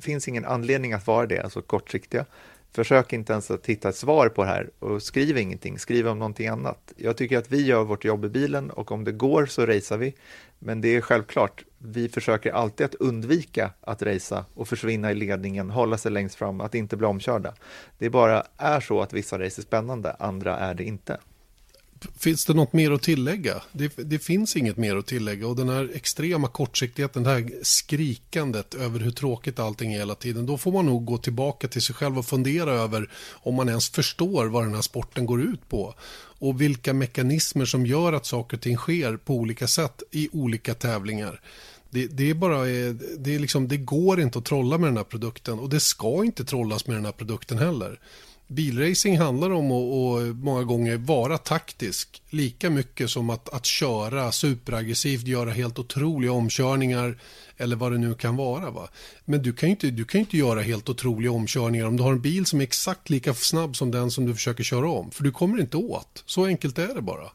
[0.01, 2.25] finns ingen anledning att vara det, alltså kortsiktiga.
[2.71, 6.19] Försök inte ens att hitta ett svar på det här och skriv ingenting, skriv om
[6.19, 6.93] någonting annat.
[6.97, 9.97] Jag tycker att vi gör vårt jobb i bilen och om det går så racear
[9.97, 10.15] vi.
[10.60, 15.69] Men det är självklart, vi försöker alltid att undvika att racea och försvinna i ledningen,
[15.69, 17.54] hålla sig längst fram, att inte bli omkörda.
[17.98, 21.17] Det bara är så att vissa race är spännande, andra är det inte.
[22.17, 23.62] Finns det något mer att tillägga?
[23.71, 28.74] Det, det, finns inget mer att tillägga och den här extrema kortsiktigheten, det här skrikandet
[28.74, 31.95] över hur tråkigt allting är hela tiden, då får man nog gå tillbaka till sig
[31.95, 35.93] själv och fundera över om man ens förstår vad den här sporten går ut på
[36.39, 40.74] och vilka mekanismer som gör att saker och ting sker på olika sätt i olika
[40.74, 41.41] tävlingar.
[41.95, 44.97] Det, det, är bara, eh, det, är liksom, det går inte att trolla med den
[44.97, 47.99] här produkten och det ska inte trollas med den här produkten heller
[48.47, 55.27] bilracing handlar om att, många gånger vara taktisk lika mycket som att, att köra superaggressivt,
[55.27, 57.17] göra helt otroliga omkörningar
[57.58, 58.71] eller vad det nu kan vara.
[58.71, 58.88] Va?
[59.25, 62.12] Men du kan, ju inte, du kan inte göra helt otroliga omkörningar om du har
[62.12, 65.12] en bil som är exakt lika snabb som den som du försöker köra om.
[65.12, 66.23] För du kommer inte åt.
[66.25, 67.31] Så enkelt är det bara.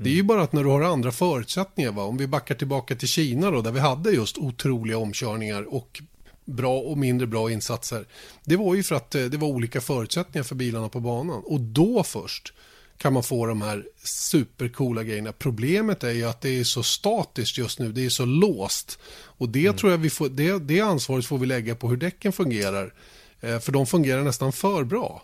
[0.00, 2.02] Det är ju bara att när du har andra förutsättningar, va?
[2.02, 6.02] om vi backar tillbaka till Kina då, där vi hade just otroliga omkörningar och
[6.44, 8.06] bra och mindre bra insatser.
[8.44, 11.60] Det var ju för att eh, det var olika förutsättningar för bilarna på banan och
[11.60, 12.52] då först
[12.98, 15.32] kan man få de här supercoola grejerna.
[15.32, 18.98] Problemet är ju att det är så statiskt just nu, det är så låst.
[19.10, 19.76] Och det mm.
[19.76, 22.94] tror jag vi får, det, det ansvaret får vi lägga på hur däcken fungerar.
[23.40, 25.22] Eh, för de fungerar nästan för bra.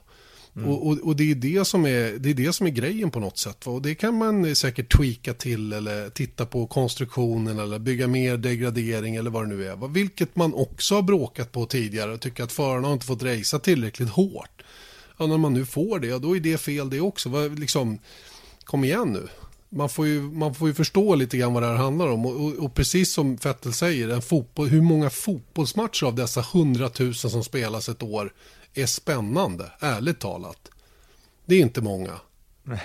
[0.56, 0.68] Mm.
[0.68, 3.20] Och, och, och, det, är det, som är, det är det som är grejen på
[3.20, 3.66] något sätt.
[3.66, 3.72] Va?
[3.72, 8.36] Och det kan man eh, säkert tweaka till eller titta på konstruktionen eller bygga mer
[8.36, 9.76] degradering eller vad det nu är.
[9.76, 9.86] Va?
[9.86, 13.60] Vilket man också har bråkat på tidigare och tycker att förarna har inte fått racea
[13.60, 14.62] tillräckligt hårt.
[15.18, 17.28] Ja, när man nu får det, då är det fel det också.
[17.28, 17.40] Va?
[17.40, 17.98] Liksom,
[18.64, 19.28] kom igen nu.
[19.68, 22.26] Man får, ju, man får ju förstå lite grann vad det här handlar om.
[22.26, 27.30] Och, och, och precis som Fettel säger, en fotboll, hur många fotbollsmatcher av dessa hundratusen
[27.30, 28.32] som spelas ett år
[28.74, 30.70] är spännande, ärligt talat.
[31.44, 32.20] Det är inte många.
[32.62, 32.82] Nej.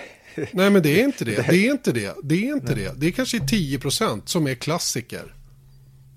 [0.52, 1.46] Nej, men det är inte det.
[1.48, 2.16] Det är inte det.
[2.22, 2.84] Det är inte Nej.
[2.84, 2.94] det.
[2.96, 5.34] Det är kanske 10% som är klassiker.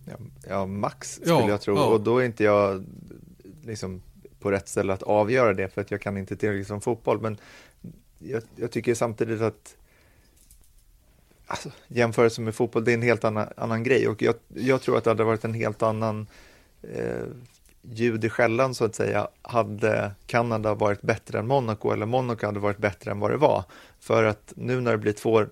[0.05, 0.13] Ja,
[0.47, 1.75] ja max skulle ja, jag tro.
[1.75, 1.85] Ja.
[1.85, 2.85] Och då är inte jag
[3.65, 4.01] liksom
[4.39, 7.21] på rätt ställe att avgöra det för att jag kan inte tillräckligt som fotboll.
[7.21, 7.37] Men
[8.19, 9.75] jag, jag tycker samtidigt att
[11.47, 14.07] alltså, jämförelse med fotboll, det är en helt annan, annan grej.
[14.07, 16.27] Och jag, jag tror att det hade varit en helt annan
[16.81, 17.23] eh,
[17.91, 22.59] ljud i skällan så att säga, hade Kanada varit bättre än Monaco eller Monaco hade
[22.59, 23.63] varit bättre än vad det var.
[23.99, 25.45] För att nu när det blir två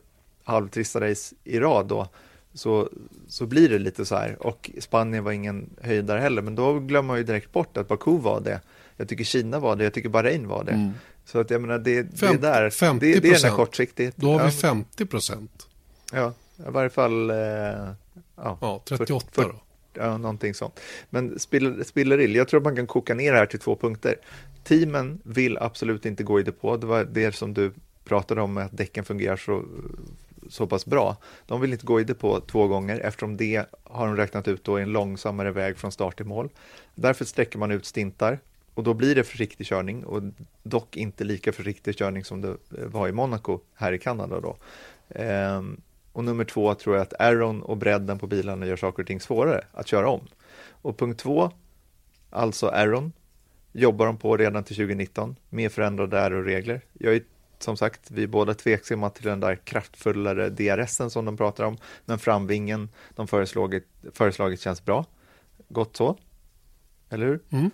[0.43, 2.07] halvtrista race i rad då,
[2.53, 2.89] så,
[3.27, 4.47] så blir det lite så här.
[4.47, 8.17] Och Spanien var ingen höjdare heller, men då glömmer man ju direkt bort att Baku
[8.17, 8.61] var det.
[8.97, 10.71] Jag tycker Kina var det, jag tycker Bahrain var det.
[10.71, 10.91] Mm.
[11.25, 13.57] Så att jag menar, det, 50, det är där, 50 det, det är den här
[13.57, 14.21] kortsiktigheten.
[14.21, 15.67] Då har vi 50 procent.
[16.13, 19.55] Ja, i varje fall eh, ja, ja, 38 för, för, då
[19.93, 20.79] ja, någonting sånt.
[21.09, 21.39] Men
[21.83, 24.15] spillerill, jag tror att man kan koka ner det här till två punkter.
[24.63, 27.71] Teamen vill absolut inte gå i depå, det var det som du
[28.03, 29.65] pratade om, att däcken fungerar så,
[30.49, 31.17] så pass bra.
[31.45, 34.75] De vill inte gå i depå två gånger eftersom det har de räknat ut då
[34.75, 36.49] är en långsammare väg från start till mål.
[36.95, 38.39] Därför sträcker man ut stintar
[38.73, 40.23] och då blir det försiktig körning och
[40.63, 44.57] dock inte lika försiktig körning som det var i Monaco här i Kanada då.
[45.09, 45.81] Ehm,
[46.13, 49.19] och nummer två tror jag att Aeron och bredden på bilarna gör saker och ting
[49.19, 50.27] svårare att köra om.
[50.69, 51.51] Och punkt två,
[52.29, 53.11] alltså Aeron,
[53.71, 56.81] jobbar de på redan till 2019 med förändrade aeroregler.
[56.93, 57.23] Jag är
[57.59, 61.77] som sagt, vi är båda tveksamma till den där kraftfullare DRSen som de pratar om,
[62.05, 65.05] men framvingen de föreslagit, föreslagit känns bra.
[65.69, 66.17] Gott så,
[67.09, 67.39] eller hur?
[67.49, 67.71] Mm.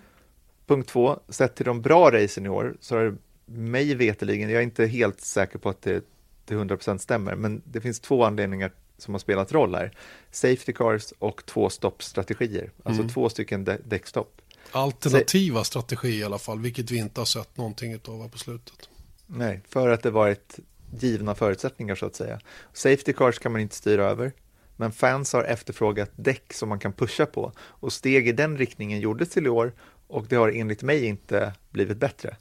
[0.65, 4.59] Punkt två, sett till de bra racen i år så är det mig veteligen, jag
[4.59, 6.03] är inte helt säker på att det
[6.47, 9.91] till 100% stämmer, men det finns två anledningar som har spelat roll här.
[10.31, 13.13] Safety cars och två stoppstrategier, alltså mm.
[13.13, 14.41] två stycken däckstopp.
[14.71, 18.89] Alternativa Sa strategier i alla fall, vilket vi inte har sett någonting av på slutet.
[19.25, 20.59] Nej, för att det varit
[20.99, 22.39] givna förutsättningar så att säga.
[22.73, 24.31] Safety cars kan man inte styra över,
[24.75, 28.99] men fans har efterfrågat däck som man kan pusha på och steg i den riktningen
[28.99, 29.73] gjordes till i år
[30.07, 32.37] och det har enligt mig inte blivit bättre.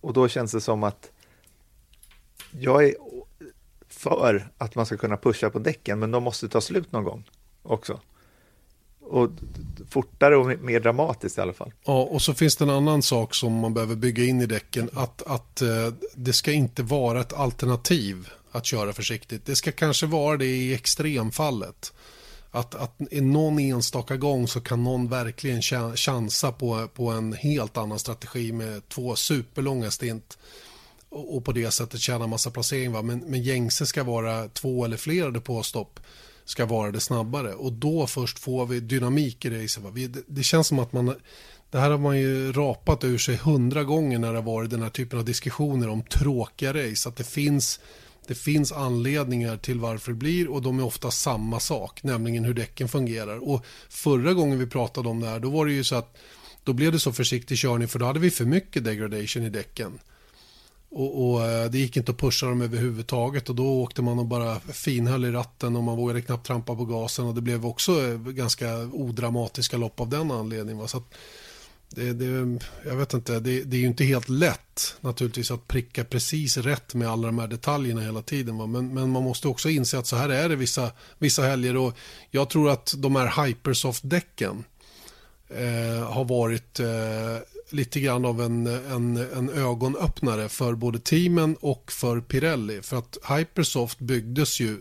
[0.00, 1.10] Och då känns det som att
[2.50, 2.94] jag är
[4.00, 7.24] för att man ska kunna pusha på däcken, men de måste ta slut någon gång
[7.62, 8.00] också.
[9.00, 9.30] och
[9.88, 11.72] fortare och mer dramatiskt i alla fall.
[11.84, 14.90] Ja, och så finns det en annan sak som man behöver bygga in i däcken.
[14.94, 15.68] Att, att eh,
[16.14, 19.46] det ska inte vara ett alternativ att köra försiktigt.
[19.46, 21.92] Det ska kanske vara det i extremfallet.
[22.50, 25.62] Att, att i någon enstaka gång så kan någon verkligen
[25.96, 30.38] chansa på, på en helt annan strategi med två superlånga stint
[31.10, 32.92] och, på det sättet tjäna massa placering.
[32.92, 33.02] Va?
[33.02, 36.00] Men, men gängse ska vara två eller fler depåstopp
[36.44, 39.82] ska vara det snabbare och då först får vi dynamik i racet.
[39.94, 41.14] Det, det känns som att man
[41.70, 44.82] det här har man ju rapat ur sig hundra gånger när det har varit den
[44.82, 47.08] här typen av diskussioner om tråkiga race.
[47.08, 47.80] Att det finns
[48.26, 52.54] det finns anledningar till varför det blir och de är ofta samma sak, nämligen hur
[52.54, 53.48] däcken fungerar.
[53.48, 56.16] Och förra gången vi pratade om det här, då var det ju så att
[56.64, 59.98] då blev det så försiktig körning för då hade vi för mycket degradation i däcken.
[60.92, 64.26] Och, och, eh, det gick inte att pusha dem överhuvudtaget och då åkte man och
[64.26, 68.02] bara finhöll i ratten och man vågade knappt trampa på gasen och det blev också
[68.02, 70.88] eh, ganska odramatiska lopp av den anledningen.
[70.88, 71.14] Så att,
[71.94, 76.04] det, det, jag vet inte, det, det, är ju inte helt lätt naturligtvis att pricka
[76.04, 78.58] precis rätt med alla de här detaljerna hela tiden.
[78.58, 78.66] Va?
[78.66, 81.96] Men, men man måste också inse att så här är det vissa, vissa helger och
[82.30, 84.64] jag tror att de här Hypersoft-däcken
[85.48, 86.86] eh, har varit eh,
[87.72, 92.82] lite grann av en, en, en ögonöppnare för både teamen och för Pirelli.
[92.82, 94.76] För att Hypersoft byggdes ju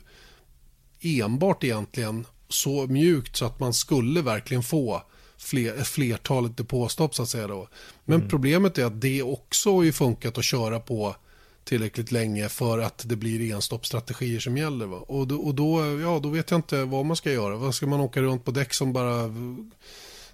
[1.01, 5.03] enbart egentligen så mjukt så att man skulle verkligen få
[5.37, 7.67] fler, flertalet depåstopp så att säga då.
[8.05, 8.29] Men mm.
[8.29, 11.15] problemet är att det också har ju funkat att köra på
[11.63, 14.85] tillräckligt länge för att det blir enstoppstrategier som gäller.
[14.85, 14.97] Va?
[14.97, 17.55] Och, då, och då, ja, då vet jag inte vad man ska göra.
[17.55, 19.35] Vad ska man åka runt på däck som bara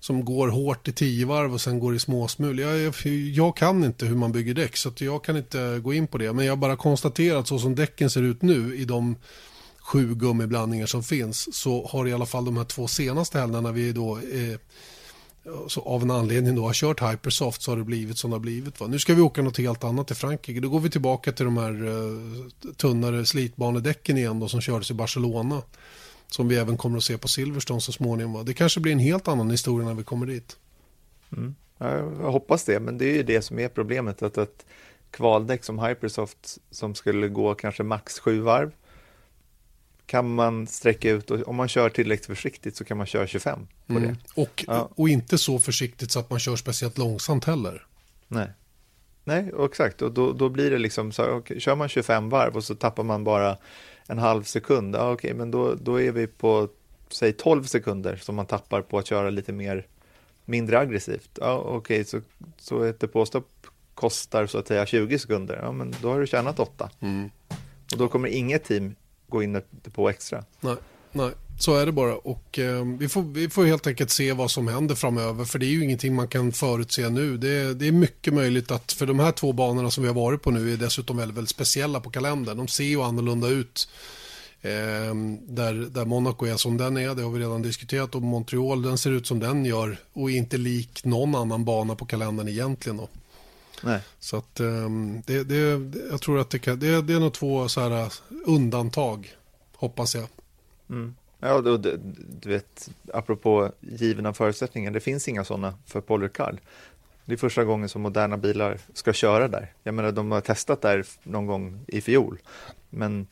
[0.05, 2.59] som går hårt i tio varv och sen går i småsmul.
[2.59, 2.93] Jag, jag,
[3.33, 6.33] jag, kan inte hur man bygger däck så jag kan inte gå in på det.
[6.33, 9.15] Men jag bara konstaterar att så som däcken ser ut nu i de
[9.79, 13.71] sju gummiblandningar som finns så har i alla fall de här två senaste helgerna när
[13.71, 14.59] vi då eh,
[15.67, 18.41] så av en anledning då har kört Hypersoft så har det blivit som det har
[18.41, 18.79] blivit.
[18.79, 18.87] Va?
[18.87, 20.59] Nu ska vi åka något helt annat i Frankrike.
[20.59, 24.93] Då går vi tillbaka till de här eh, tunnare slitbanedäcken igen då, som kördes i
[24.93, 25.61] Barcelona.
[26.27, 28.33] Som vi även kommer att se på Silverstone så småningom.
[28.33, 28.43] Va?
[28.43, 30.57] Det kanske blir en helt annan historia när vi kommer dit.
[31.37, 31.55] Mm.
[31.77, 34.21] Jag hoppas det, men det är ju det som är problemet.
[34.21, 34.65] Att ett
[35.11, 38.71] kvaldäck som Hypersoft som skulle gå kanske max sju varv
[40.05, 43.67] kan man sträcka ut och om man kör tillräckligt försiktigt så kan man köra 25
[43.87, 44.03] på mm.
[44.03, 44.41] det.
[44.41, 44.89] Och, ja.
[44.95, 47.85] och inte så försiktigt så att man kör speciellt långsamt heller.
[48.27, 48.49] Nej,
[49.23, 50.01] Nej exakt.
[50.01, 53.03] Och då, då blir det liksom så okay, kör man 25 varv och så tappar
[53.03, 53.57] man bara
[54.07, 54.95] en halv sekund.
[54.95, 56.69] Ja, okej, men då, då är vi på
[57.09, 59.87] säg 12 sekunder som man tappar på att köra lite mer
[60.45, 61.29] mindre aggressivt.
[61.41, 62.21] Ja, okej, så,
[62.57, 65.59] så ett depåstopp kostar så att säga 20 sekunder.
[65.63, 66.89] Ja, men då har du tjänat 8.
[66.99, 67.29] Mm.
[67.91, 68.95] Och då kommer inget team
[69.27, 69.61] gå in
[69.93, 70.43] på extra.
[70.61, 70.75] Nej,
[71.15, 71.31] nej.
[71.59, 74.67] Så är det bara och eh, vi, får, vi får helt enkelt se vad som
[74.67, 77.37] händer framöver för det är ju ingenting man kan förutse nu.
[77.37, 80.15] Det är, det är mycket möjligt att för de här två banorna som vi har
[80.15, 82.57] varit på nu är dessutom väldigt, väldigt speciella på kalendern.
[82.57, 83.89] De ser ju annorlunda ut.
[84.61, 85.15] Eh,
[85.47, 88.97] där, där Monaco är som den är, det har vi redan diskuterat och Montreal den
[88.97, 92.97] ser ut som den gör och är inte lik någon annan bana på kalendern egentligen.
[92.97, 93.09] Då.
[93.83, 93.99] Nej.
[94.19, 97.67] Så att um, det, det, jag tror att det, kan, det, det är nog två
[97.67, 98.13] så här
[98.45, 99.31] undantag,
[99.75, 100.27] hoppas jag.
[100.89, 101.15] Mm.
[101.39, 101.77] Ja, du,
[102.41, 106.29] du vet, apropå givna förutsättningar, det finns inga sådana för Paul
[107.25, 109.73] Det är första gången som moderna bilar ska köra där.
[109.83, 112.39] Jag menar, de har testat där någon gång i fjol,
[112.89, 113.27] men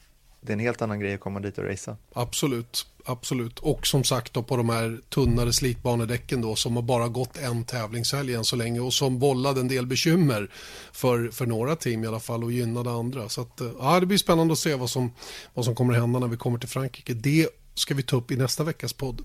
[0.45, 1.97] det är en helt annan grej att komma dit och racea.
[2.13, 3.59] Absolut, absolut.
[3.59, 7.63] Och som sagt då på de här tunnare slitbanedäcken då som har bara gått en
[7.63, 10.51] tävlingshelg än så länge och som vållade en del bekymmer
[10.91, 13.29] för, för några team i alla fall och gynnade andra.
[13.29, 15.11] Så att, eh, ja, det blir spännande att se vad som,
[15.53, 17.13] vad som kommer hända när vi kommer till Frankrike.
[17.13, 19.21] Det ska vi ta upp i nästa veckas podd.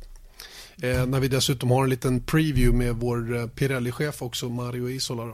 [0.83, 5.33] Eh, när vi dessutom har en liten preview med vår eh, Pirelli-chef också, Mario Isola.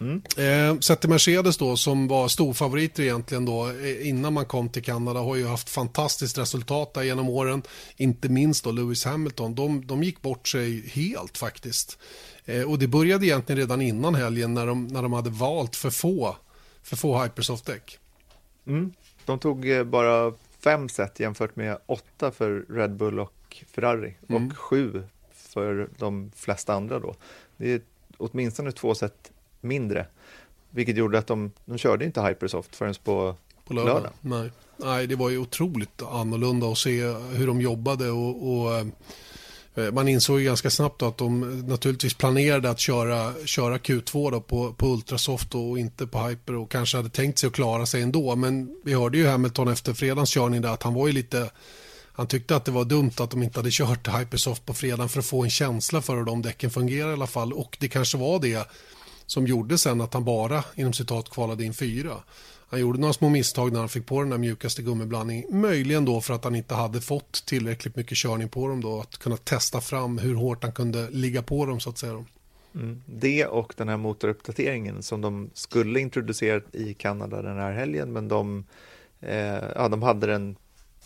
[0.00, 0.22] Mm.
[0.36, 4.82] Eh, sett till Mercedes då som var storfavoriter egentligen då eh, innan man kom till
[4.82, 7.62] Kanada har ju haft fantastiskt resultat där genom åren.
[7.96, 9.54] Inte minst då Lewis Hamilton.
[9.54, 11.98] De, de gick bort sig helt faktiskt.
[12.44, 15.90] Eh, och det började egentligen redan innan helgen när de, när de hade valt för
[15.90, 16.36] få,
[16.82, 17.98] för få Hypersoft-däck.
[18.66, 18.92] Mm.
[19.24, 20.32] De tog eh, bara
[20.64, 24.46] fem set jämfört med åtta för Red Bull och Ferrari mm.
[24.46, 25.02] och sju
[25.34, 27.14] för de flesta andra då.
[27.56, 27.80] Det är
[28.16, 29.30] åtminstone två set
[29.60, 30.06] mindre.
[30.70, 33.94] Vilket gjorde att de, de körde inte Hypersoft förrän på, på lördag.
[33.94, 34.12] lördag.
[34.20, 34.50] Nej.
[34.76, 40.08] Nej, det var ju otroligt annorlunda att se hur de jobbade och, och eh, man
[40.08, 44.86] insåg ju ganska snabbt att de naturligtvis planerade att köra, köra Q2 då på, på
[44.86, 48.36] Ultrasoft och inte på Hyper och kanske hade tänkt sig att klara sig ändå.
[48.36, 51.50] Men vi hörde ju Hamilton efter fredagens körning där att han var ju lite
[52.12, 55.18] han tyckte att det var dumt att de inte hade kört Hypersoft på fredagen för
[55.18, 57.52] att få en känsla för hur de däcken fungerar i alla fall.
[57.52, 58.68] Och det kanske var det
[59.30, 62.16] som gjorde sen att han bara, inom citat, kvalade in fyra.
[62.68, 65.60] Han gjorde några små misstag när han fick på den där mjukaste gummiblandningen.
[65.60, 69.00] Möjligen då för att han inte hade fått tillräckligt mycket körning på dem då.
[69.00, 72.24] Att kunna testa fram hur hårt han kunde ligga på dem så att säga.
[72.74, 73.02] Mm.
[73.06, 78.28] Det och den här motoruppdateringen som de skulle introducera i Kanada den här helgen men
[78.28, 78.64] de,
[79.20, 80.56] eh, ja, de hade den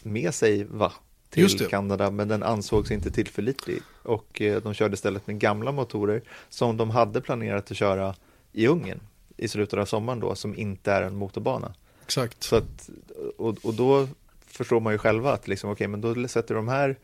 [0.03, 0.93] med sig va?
[1.35, 6.23] Till Kanada men den ansågs inte tillförlitlig och eh, de körde istället med gamla motorer
[6.49, 8.15] som de hade planerat att köra
[8.53, 9.01] i Ungern
[9.37, 11.75] i slutet av sommaren då som inte är en motorbana.
[12.05, 12.43] Exakt.
[12.43, 12.91] Så att,
[13.37, 14.09] och, och då
[14.47, 16.97] förstår man ju själva att liksom, okay, men då sätter de här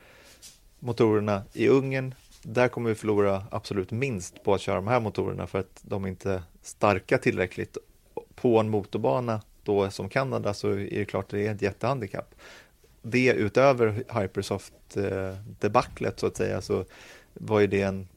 [0.79, 5.47] motorerna i Ungern där kommer vi förlora absolut minst på att köra de här motorerna
[5.47, 7.79] för att de är inte starka tillräckligt
[8.35, 12.35] på en motorbana då som Kanada så är det klart det är ett jättehandikapp.
[13.03, 16.85] Det utöver Hypersoft eh, debaclet så att säga så
[17.35, 18.09] var ju det en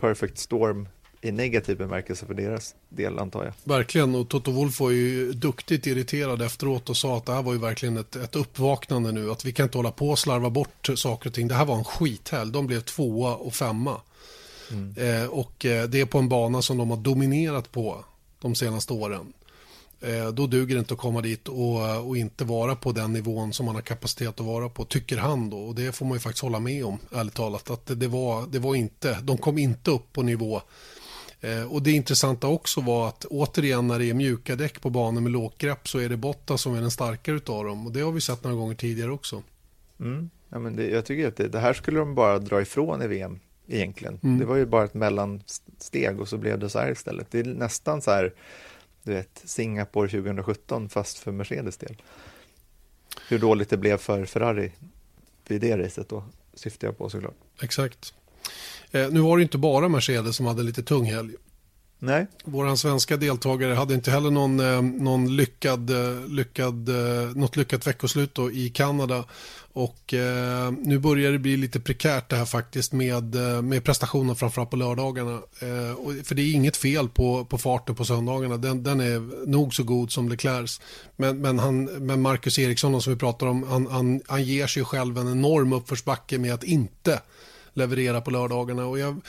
[0.00, 0.88] perfect storm
[1.20, 3.54] i negativ bemärkelse för deras del antar jag.
[3.64, 7.52] Verkligen och Toto Wolf var ju duktigt irriterad efteråt och sa att det här var
[7.52, 9.30] ju verkligen ett, ett uppvaknande nu.
[9.30, 11.48] Att vi kan inte hålla på och slarva bort saker och ting.
[11.48, 12.52] Det här var en skithelg.
[12.52, 14.00] De blev tvåa och femma.
[14.70, 14.94] Mm.
[14.96, 18.04] Eh, och eh, det är på en bana som de har dominerat på
[18.40, 19.32] de senaste åren.
[20.02, 23.52] Eh, då duger det inte att komma dit och, och inte vara på den nivån
[23.52, 25.58] som man har kapacitet att vara på, tycker han då.
[25.58, 27.70] Och det får man ju faktiskt hålla med om, ärligt talat.
[27.70, 30.62] Att det, var, det var inte, de kom inte upp på nivå
[31.42, 35.20] Eh, och det intressanta också var att återigen när det är mjuka däck på banor
[35.20, 37.86] med lågt grepp så är det Botta som är den starkare utav dem.
[37.86, 39.42] Och det har vi sett några gånger tidigare också.
[40.00, 40.30] Mm.
[40.48, 43.06] Ja, men det, jag tycker att det, det, här skulle de bara dra ifrån i
[43.06, 43.38] VM
[43.68, 44.18] egentligen.
[44.22, 44.38] Mm.
[44.38, 47.26] Det var ju bara ett mellansteg och så blev det så här istället.
[47.30, 48.32] Det är nästan så här,
[49.02, 52.02] du vet, Singapore 2017 fast för Mercedes del.
[53.28, 54.72] Hur dåligt det blev för Ferrari
[55.48, 57.36] vid det racet då syftar jag på såklart.
[57.62, 58.14] Exakt.
[58.90, 61.34] Eh, nu var det inte bara Mercedes som hade lite tung helg.
[62.04, 62.26] Nej.
[62.44, 67.86] Våran svenska deltagare hade inte heller någon, eh, någon lyckad, eh, lyckad, eh, något lyckat
[67.86, 69.24] veckoslut då i Kanada.
[69.72, 73.34] Och eh, nu börjar det bli lite prekärt det här faktiskt med,
[73.64, 75.40] med prestationen framförallt på lördagarna.
[75.60, 78.56] Eh, och, för det är inget fel på, på farten på söndagarna.
[78.56, 80.80] Den, den är nog så god som Leclercs.
[81.16, 84.84] Men, men, han, men Marcus Eriksson som vi pratar om, han, han, han ger sig
[84.84, 87.20] själv en enorm uppförsbacke med att inte
[87.72, 88.86] leverera på lördagarna.
[88.86, 89.20] Och jag,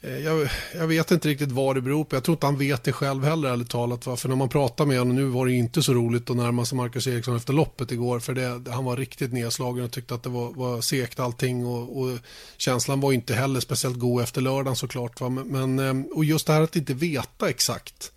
[0.00, 2.16] jag, jag, vet inte riktigt vad det beror på.
[2.16, 4.06] Jag tror inte han vet det själv heller ärligt talat.
[4.06, 4.16] Va?
[4.16, 6.76] För när man pratar med honom, nu var det inte så roligt att närma sig
[6.76, 8.20] Marcus Eriksson efter loppet igår.
[8.20, 11.66] För det, han var riktigt nedslagen och tyckte att det var, var segt allting.
[11.66, 12.18] Och, och
[12.56, 15.20] känslan var inte heller speciellt god efter lördagen såklart.
[15.20, 15.28] Va?
[15.28, 18.12] Men, eh, och just det här att inte veta exakt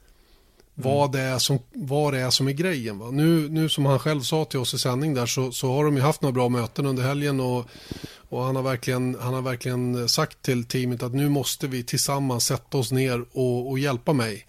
[0.74, 3.00] vad, det är som, vad det är som är grejen.
[3.00, 3.12] Va?
[3.12, 5.96] Nu, nu som han själv sa till oss i sändning där så, så har de
[5.96, 7.70] ju haft några bra möten under helgen och,
[8.32, 12.46] och han, har verkligen, han har verkligen sagt till teamet att nu måste vi tillsammans
[12.46, 14.46] sätta oss ner och, och hjälpa mig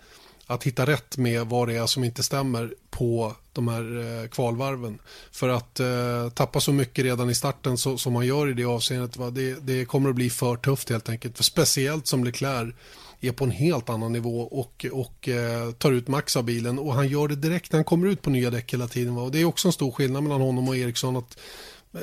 [0.47, 4.99] att hitta rätt med vad det är som inte stämmer på de här eh, kvalvarven.
[5.33, 8.64] För att eh, tappa så mycket redan i starten så, som man gör i det
[8.64, 9.31] avseendet, va?
[9.31, 11.37] Det, det kommer att bli för tufft helt enkelt.
[11.37, 12.75] För speciellt som Leclerc
[13.21, 16.95] är på en helt annan nivå och, och eh, tar ut max av bilen och
[16.95, 19.14] han gör det direkt när han kommer ut på nya däck hela tiden.
[19.14, 19.23] Va?
[19.23, 21.38] Och det är också en stor skillnad mellan honom och Eriksson att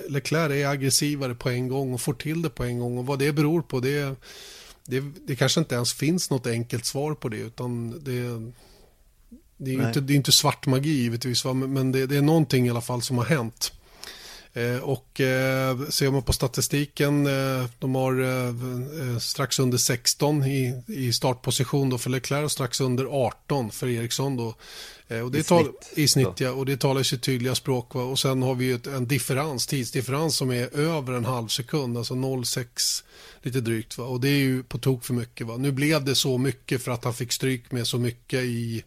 [0.09, 3.19] Leclerc är aggressivare på en gång och får till det på en gång och vad
[3.19, 4.15] det beror på det,
[4.85, 8.51] det, det kanske inte ens finns något enkelt svar på det utan det,
[9.57, 11.53] det är, inte, det är inte svart magi givetvis va?
[11.53, 13.73] men det, det, är någonting i alla fall som har hänt.
[14.53, 20.43] Eh, och eh, ser man på statistiken, eh, de har eh, eh, strax under 16
[20.43, 24.55] i, i startposition då för Leclerc och strax under 18 för Eriksson då.
[25.09, 25.91] Eh, och det I, tal, snitt.
[25.95, 26.51] I snitt, ja.
[26.51, 27.95] Och det talar sitt tydliga språk.
[27.95, 28.03] Va?
[28.03, 32.13] Och sen har vi ett, en differens, tidsdifferens som är över en halv sekund, alltså
[32.13, 33.03] 0,6
[33.41, 33.97] lite drygt.
[33.97, 34.05] Va?
[34.05, 35.47] Och det är ju på tok för mycket.
[35.47, 35.57] Va?
[35.57, 38.83] Nu blev det så mycket för att han fick stryk med så mycket i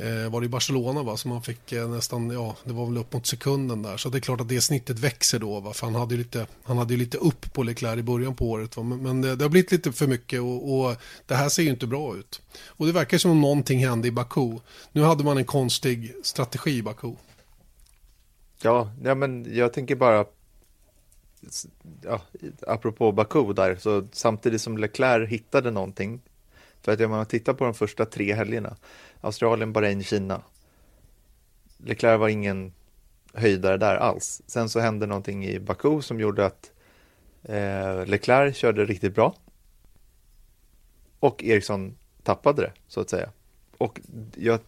[0.00, 2.98] eh, var det i Barcelona va, som han fick eh, nästan, ja, det var väl
[2.98, 3.96] upp mot sekunden där.
[3.96, 6.46] Så det är klart att det snittet växer då, va, för han hade ju lite,
[6.62, 8.76] han hade lite upp på Leclerc i början på året.
[8.76, 11.62] Va, men, men det, det, har blivit lite för mycket och, och, det här ser
[11.62, 12.42] ju inte bra ut.
[12.66, 14.58] Och det verkar som om någonting hände i Baku.
[14.92, 17.12] Nu hade man en konstig strategi i Baku.
[18.62, 20.24] Ja, ja men jag tänker bara
[22.02, 22.20] ja,
[22.66, 26.20] apropå Baku där, så samtidigt som Leclerc hittade någonting,
[26.82, 28.76] för att om man tittar på de första tre helgerna,
[29.20, 30.42] Australien, Bahrain, Kina.
[31.76, 32.72] Leclerc var ingen
[33.32, 34.42] höjdare där alls.
[34.46, 36.72] Sen så hände någonting i Baku som gjorde att
[37.42, 39.34] eh, Leclerc körde riktigt bra.
[41.20, 43.30] Och Eriksson tappade det, så att säga,
[43.78, 44.00] och
[44.34, 44.60] jag,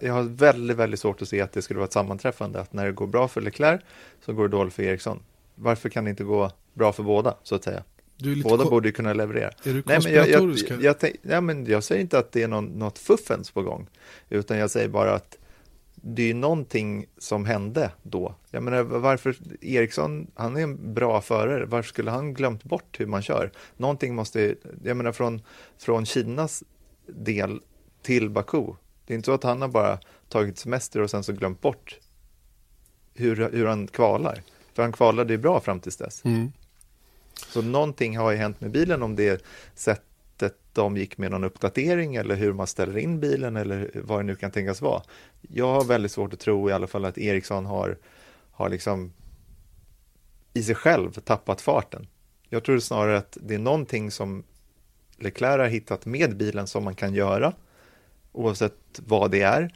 [0.00, 2.86] jag, har väldigt, väldigt svårt att se att det skulle vara ett sammanträffande, att när
[2.86, 3.80] det går bra för Leclerc
[4.24, 5.22] så går det dåligt för Ericsson.
[5.54, 7.82] Varför kan det inte gå bra för båda, så att säga?
[8.42, 9.48] Båda borde ju kunna leverera.
[9.48, 12.42] Är du Nej, men jag, jag, jag, jag, ja, men jag säger inte att det
[12.42, 13.86] är någon, något fuffens på gång,
[14.28, 15.38] utan jag säger bara att
[15.94, 18.34] det är någonting som hände då.
[18.50, 23.06] Jag menar, varför Eriksson, han är en bra förare, varför skulle han glömt bort hur
[23.06, 23.52] man kör?
[23.76, 24.54] Någonting måste,
[24.84, 25.42] jag menar från,
[25.78, 26.64] från Kinas
[27.06, 27.60] del
[28.02, 28.66] till Baku,
[29.06, 29.98] det är inte så att han har bara
[30.28, 31.98] tagit semester och sen så glömt bort
[33.14, 34.42] hur, hur han kvalar.
[34.74, 36.24] För han kvalade ju bra fram tills dess.
[36.24, 36.52] Mm.
[37.40, 42.16] Så någonting har ju hänt med bilen om det sättet de gick med någon uppdatering
[42.16, 45.02] eller hur man ställer in bilen eller vad det nu kan tänkas vara.
[45.40, 47.98] Jag har väldigt svårt att tro i alla fall att Ericsson har,
[48.50, 49.12] har liksom
[50.54, 52.06] i sig själv tappat farten.
[52.48, 54.44] Jag tror snarare att det är någonting som
[55.16, 57.52] Leclerc har hittat med bilen som man kan göra
[58.32, 59.74] oavsett vad det är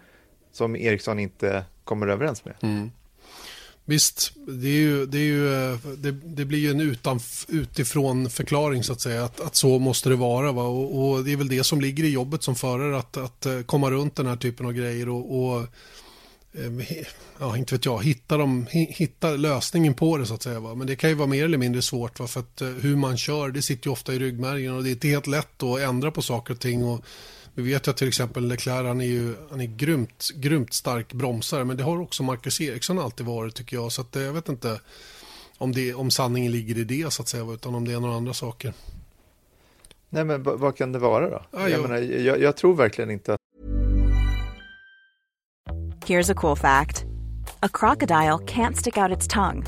[0.53, 2.55] som Ericsson inte kommer överens med.
[2.63, 2.91] Mm.
[3.91, 8.31] Visst, det, är ju, det, är ju, eh, det, det, blir ju en utan, utifrån
[8.31, 9.25] förklaring så att säga.
[9.25, 10.53] Att, att så måste det vara.
[10.53, 10.63] Va?
[10.63, 12.99] Och, och, det är väl det som ligger i jobbet som förare.
[12.99, 15.09] Att, att eh, komma runt den här typen av grejer.
[15.09, 15.67] och, och
[16.59, 16.83] ehm,
[17.39, 20.61] ja, inte vet jag, hitta, dem, hitta lösningen på det så att säga.
[20.61, 20.75] Va?
[20.75, 22.27] Men det kan ju vara mer eller mindre svårt va?
[22.27, 24.93] för att eh, hur man kör det sitter ju ofta i ryggmärgen och det är
[24.93, 26.85] inte helt lätt att ändra på saker och ting.
[26.85, 27.05] Och
[27.55, 31.13] vi vet ju att till exempel Leclerc han är ju han är grymt, grymt stark
[31.13, 34.49] bromsare men det har också Marcus Eriksson alltid varit tycker jag så att jag vet
[34.49, 34.81] inte
[35.59, 38.15] om, det, om sanningen ligger i det så att säga utan om det är några
[38.15, 38.73] andra saker.
[40.09, 41.43] Nej men vad kan det vara då?
[41.51, 43.41] Ah, jag, menar, jag, jag tror verkligen inte att
[46.07, 47.05] Here's a cool fact.
[47.63, 49.65] A crocodile can't stick out its tongue.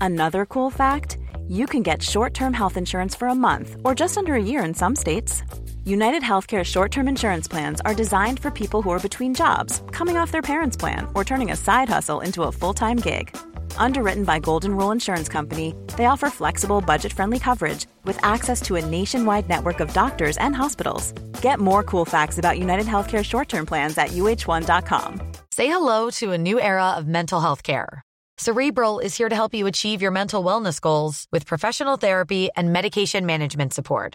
[0.00, 1.18] Another cool fact,
[1.48, 4.74] you can get short-term health insurance for a month or just under a year in
[4.74, 5.42] some states.
[5.90, 10.16] United Healthcare short term insurance plans are designed for people who are between jobs, coming
[10.16, 13.36] off their parents' plan, or turning a side hustle into a full time gig.
[13.76, 18.76] Underwritten by Golden Rule Insurance Company, they offer flexible, budget friendly coverage with access to
[18.76, 21.10] a nationwide network of doctors and hospitals.
[21.42, 25.32] Get more cool facts about United Healthcare short term plans at uh1.com.
[25.50, 28.02] Say hello to a new era of mental health care.
[28.38, 32.72] Cerebral is here to help you achieve your mental wellness goals with professional therapy and
[32.72, 34.14] medication management support.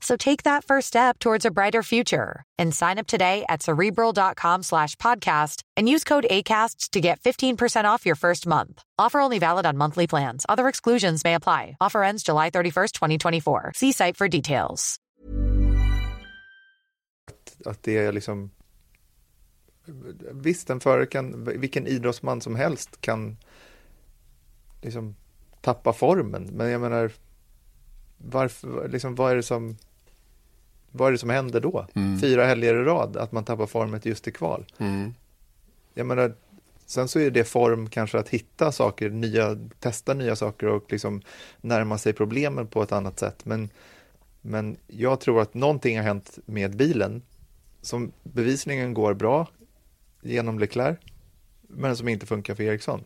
[0.00, 4.62] So take that first step towards a brighter future and sign up today at cerebral.com
[4.62, 8.82] slash podcast and use code ACasts to get 15% off your first month.
[8.98, 10.46] Offer only valid on monthly plans.
[10.48, 11.76] Other exclusions may apply.
[11.80, 13.72] Offer ends July 31st, 2024.
[13.74, 14.96] See site for details.
[17.64, 18.50] Att det är liksom
[20.32, 23.36] visst, en förare kan, vilken idrottsman som helst kan
[24.82, 25.16] liksom
[25.60, 26.48] tappa formen.
[26.52, 27.12] Men jag menar,
[28.18, 29.76] varför, liksom, vad är det som
[30.92, 31.86] vad är det som händer då?
[31.94, 32.20] Mm.
[32.20, 34.66] Fyra helger i rad, att man tappar formen just i kval.
[34.78, 35.14] Mm.
[35.94, 36.34] Jag menar,
[36.86, 41.22] sen så är det form kanske att hitta saker, nya, testa nya saker och liksom
[41.60, 43.44] närma sig problemen på ett annat sätt.
[43.44, 43.68] Men,
[44.40, 47.22] men jag tror att någonting har hänt med bilen
[47.82, 49.48] som bevisligen går bra
[50.22, 50.98] genom Leclerc,
[51.60, 53.04] men som inte funkar för Ericsson.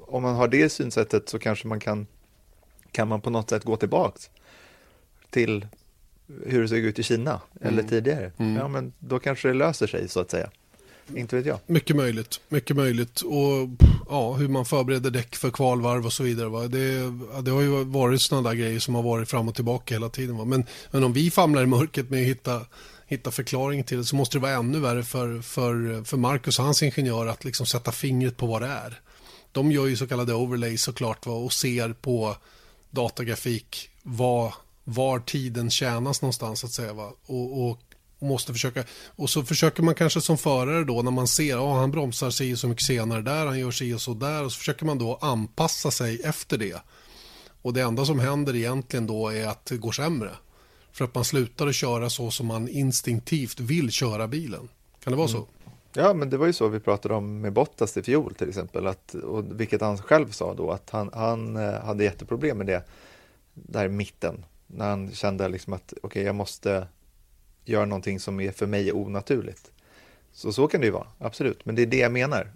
[0.00, 2.06] Om man har det synsättet så kanske man kan,
[2.90, 4.30] kan man på något sätt gå tillbaks
[5.30, 5.66] till
[6.46, 7.72] hur det såg ut i Kina mm.
[7.72, 8.32] eller tidigare.
[8.38, 8.56] Mm.
[8.56, 10.50] Ja, men då kanske det löser sig så att säga.
[11.16, 11.58] Inte vet jag.
[11.66, 13.20] Mycket möjligt, mycket möjligt.
[13.20, 13.68] Och
[14.08, 16.48] ja, hur man förbereder däck för kvalvarv och så vidare.
[16.48, 16.68] Va?
[16.68, 17.12] Det,
[17.42, 20.36] det har ju varit sådana där grejer som har varit fram och tillbaka hela tiden.
[20.36, 20.44] Va?
[20.44, 22.60] Men, men om vi famlar i mörkret med att hitta,
[23.06, 26.64] hitta förklaring till det så måste det vara ännu värre för, för, för Marcus och
[26.64, 29.00] hans ingenjör att liksom sätta fingret på vad det är.
[29.52, 31.32] De gör ju så kallade overlays såklart va?
[31.32, 32.36] och ser på
[32.90, 34.52] datagrafik vad
[34.84, 36.92] var tiden tjänas någonstans att säga.
[36.92, 37.12] Va?
[37.26, 37.78] Och, och,
[38.22, 38.84] måste försöka,
[39.16, 42.30] och så försöker man kanske som förare då när man ser att oh, han bromsar
[42.30, 44.98] sig så mycket senare där, han gör sig och så där och så försöker man
[44.98, 46.82] då anpassa sig efter det.
[47.62, 50.30] Och det enda som händer egentligen då är att det går sämre.
[50.92, 54.68] För att man slutar att köra så som man instinktivt vill köra bilen.
[55.04, 55.36] Kan det vara så?
[55.36, 55.48] Mm.
[55.94, 58.86] Ja, men det var ju så vi pratade om med Bottas i fjol till exempel,
[58.86, 62.84] att, och vilket han själv sa då, att han, han eh, hade jätteproblem med det
[63.54, 64.44] där i mitten
[64.74, 66.86] när han kände liksom att okej, okay, jag måste
[67.64, 69.70] göra någonting som är för mig onaturligt.
[70.32, 71.64] Så så kan det ju vara, absolut.
[71.64, 72.52] Men det är det jag menar.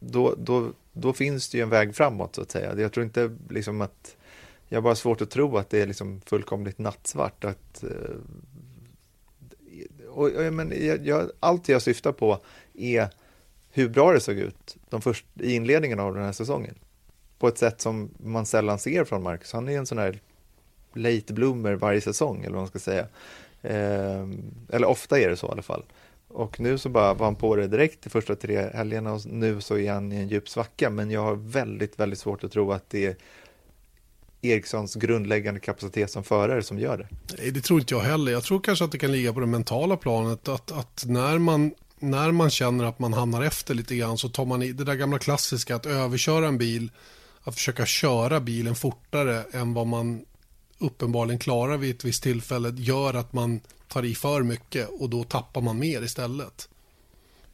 [0.00, 2.80] Då, då, då finns det ju en väg framåt så att säga.
[2.80, 4.16] Jag tror inte liksom att
[4.68, 7.44] jag har bara svårt att tro att det är liksom fullkomligt nattsvart.
[7.44, 8.16] Att, eh,
[10.08, 12.38] och, och, men jag, jag, allt jag syftar på
[12.74, 13.08] är
[13.70, 16.74] hur bra det såg ut de först, i inledningen av den här säsongen.
[17.38, 19.52] På ett sätt som man sällan ser från Marcus.
[19.52, 20.20] Han är en sån här
[20.96, 23.06] late bloomer varje säsong, eller vad man ska säga.
[23.62, 24.28] Eh,
[24.68, 25.84] eller ofta är det så i alla fall.
[26.28, 29.60] Och nu så bara var han på det direkt de första tre helgerna och nu
[29.60, 30.90] så är han i en djup svacka.
[30.90, 33.16] Men jag har väldigt, väldigt svårt att tro att det är
[34.42, 37.08] Erikssons grundläggande kapacitet som förare som gör det.
[37.38, 38.32] Nej, det tror inte jag heller.
[38.32, 40.48] Jag tror kanske att det kan ligga på det mentala planet.
[40.48, 44.44] Att, att när, man, när man känner att man hamnar efter lite grann så tar
[44.44, 46.90] man i det där gamla klassiska att överköra en bil.
[47.42, 50.24] Att försöka köra bilen fortare än vad man
[50.84, 55.24] uppenbarligen klarar vid ett visst tillfälle gör att man tar i för mycket och då
[55.24, 56.68] tappar man mer istället.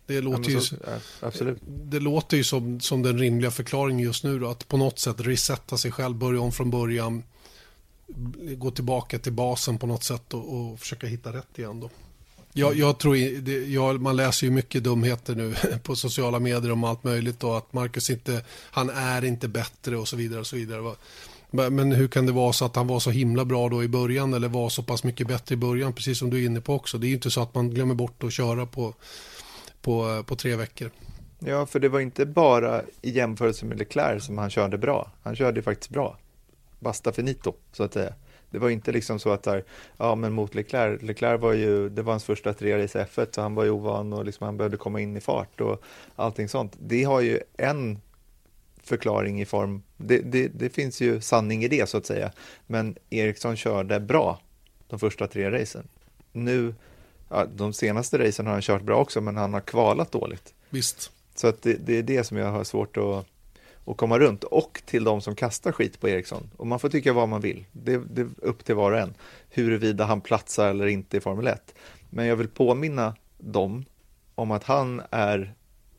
[0.06, 0.80] Det låter, ja, så, ju,
[1.20, 1.58] absolut.
[1.66, 5.20] det låter ju som, som den rimliga förklaringen just nu då, att på något sätt
[5.20, 7.22] resetta sig själv, börja om från början,
[8.56, 11.90] gå tillbaka till basen på något sätt och, och försöka hitta rätt igen då.
[12.52, 16.84] Jag, jag tror, det, jag, man läser ju mycket dumheter nu på sociala medier om
[16.84, 20.56] allt möjligt och att Marcus inte, han är inte bättre och så vidare och så
[20.56, 20.94] vidare.
[21.50, 24.34] Men hur kan det vara så att han var så himla bra då i början
[24.34, 26.98] eller var så pass mycket bättre i början, precis som du är inne på också.
[26.98, 28.94] Det är ju inte så att man glömmer bort att köra på,
[29.82, 30.90] på, på tre veckor.
[31.38, 35.12] Ja, för det var inte bara i jämförelse med Leclerc som han körde bra.
[35.22, 36.18] Han körde faktiskt bra.
[36.78, 38.14] Basta finito, så att säga.
[38.50, 39.64] Det var inte liksom så att där,
[39.96, 43.26] ja men mot Leclerc, Leclerc var ju, det var hans första tre race i F1
[43.30, 45.82] så han var ju ovan och liksom han behövde komma in i fart och
[46.16, 46.76] allting sånt.
[46.80, 48.00] Det har ju en
[48.90, 52.32] förklaring i form, det, det, det, finns ju sanning i det så att säga,
[52.66, 54.40] men Eriksson körde bra
[54.88, 55.88] de första tre racen.
[56.32, 56.74] Nu,
[57.28, 60.54] ja, de senaste racen har han kört bra också, men han har kvalat dåligt.
[60.70, 61.12] Visst.
[61.34, 63.26] Så att det, det är det som jag har svårt att,
[63.84, 64.44] att komma runt.
[64.44, 66.50] Och till de som kastar skit på Eriksson.
[66.56, 67.64] Och man får tycka vad man vill.
[67.72, 69.14] Det, det är upp till var och en.
[69.50, 71.74] Huruvida han platsar eller inte i Formel 1.
[72.10, 73.84] Men jag vill påminna dem
[74.34, 75.54] om att han är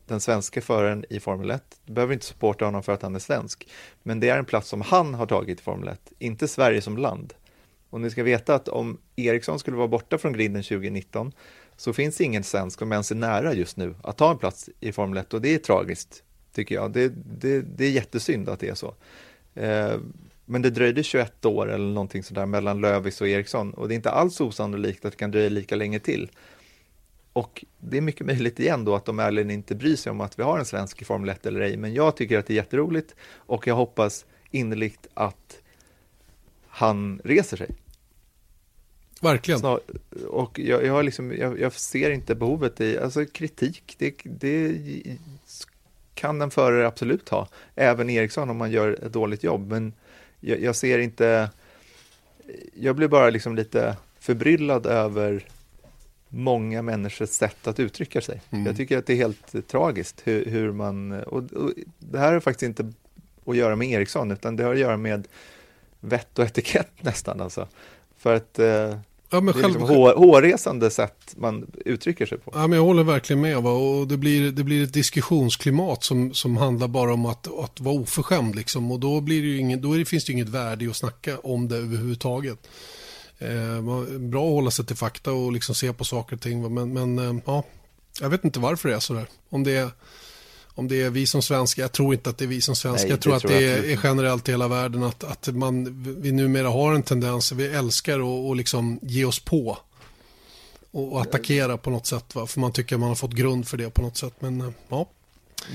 [0.06, 1.62] den svenska föraren i Formel 1.
[1.84, 3.68] Du behöver inte supporta honom för att han är svensk.
[4.02, 6.96] Men det är en plats som han har tagit i Formel 1, inte Sverige som
[6.96, 7.34] land.
[7.90, 11.32] Och ni ska veta att om Eriksson skulle vara borta från griden 2019
[11.76, 14.70] så finns det ingen svensk som ens är nära just nu att ta en plats
[14.80, 16.22] i Formel 1 och det är tragiskt,
[16.54, 16.92] tycker jag.
[16.92, 18.94] Det, det, det är jättesynd att det är så.
[19.54, 19.96] Eh,
[20.44, 23.96] men det dröjde 21 år eller någonting sådär mellan Lövis och Eriksson och det är
[23.96, 26.30] inte alls osannolikt att det kan dröja lika länge till.
[27.32, 30.38] Och det är mycket möjligt igen då att de ärligen inte bryr sig om att
[30.38, 32.56] vi har en svensk i Formel 1 eller ej, men jag tycker att det är
[32.56, 35.58] jätteroligt och jag hoppas innerligt att
[36.66, 37.70] han reser sig.
[39.22, 39.60] Verkligen.
[39.60, 39.80] Snar,
[40.28, 44.78] och jag, jag, liksom, jag, jag, ser inte behovet i, alltså kritik, det, det
[46.14, 49.92] kan en förare absolut ha, även Eriksson om man gör ett dåligt jobb, men
[50.40, 51.50] jag, jag ser inte,
[52.74, 55.46] jag blir bara liksom lite förbryllad över
[56.32, 58.40] många människors sätt att uttrycka sig.
[58.50, 58.66] Mm.
[58.66, 62.40] Jag tycker att det är helt tragiskt hur, hur man, och, och, det här har
[62.40, 62.92] faktiskt inte
[63.46, 65.28] att göra med Eriksson, utan det har att göra med
[66.00, 67.68] vett och etikett nästan alltså.
[68.18, 68.96] För att eh, ja,
[69.30, 69.64] men det är själv...
[69.64, 72.50] liksom hår, hårresande sätt man uttrycker sig på.
[72.54, 73.62] Ja, men jag håller verkligen med.
[73.62, 73.70] Va?
[73.70, 77.94] Och det, blir, det blir ett diskussionsklimat som, som handlar bara om att, att vara
[77.94, 78.56] oförskämd.
[78.56, 78.92] Liksom.
[78.92, 81.68] Och då, blir det ingen, då det, finns det inget värde i att snacka om
[81.68, 82.68] det överhuvudtaget.
[83.42, 83.82] Eh,
[84.18, 86.74] bra att hålla sig till fakta och liksom se på saker och ting.
[86.74, 87.64] Men, men eh, ja,
[88.20, 89.26] jag vet inte varför det är så där.
[89.50, 89.90] Om det är,
[90.74, 93.08] om det är vi som svenskar, jag tror inte att det är vi som svenskar.
[93.10, 96.68] jag tror att det är, är, generellt i hela världen att, att man, vi numera
[96.68, 99.78] har en tendens, vi älskar att och liksom ge oss på
[100.90, 102.34] och, och attackera på något sätt.
[102.34, 102.46] Va?
[102.46, 104.34] För man tycker man har fått grund för det på något sätt.
[104.38, 105.08] Men eh, ja.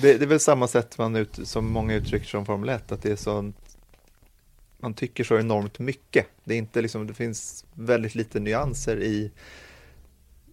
[0.01, 3.01] Det, det är väl samma sätt man ut, som många uttrycker som Formel 1, att
[3.01, 3.57] det är sånt
[4.78, 6.28] man tycker så enormt mycket.
[6.44, 9.32] Det, är inte liksom, det finns väldigt lite nyanser i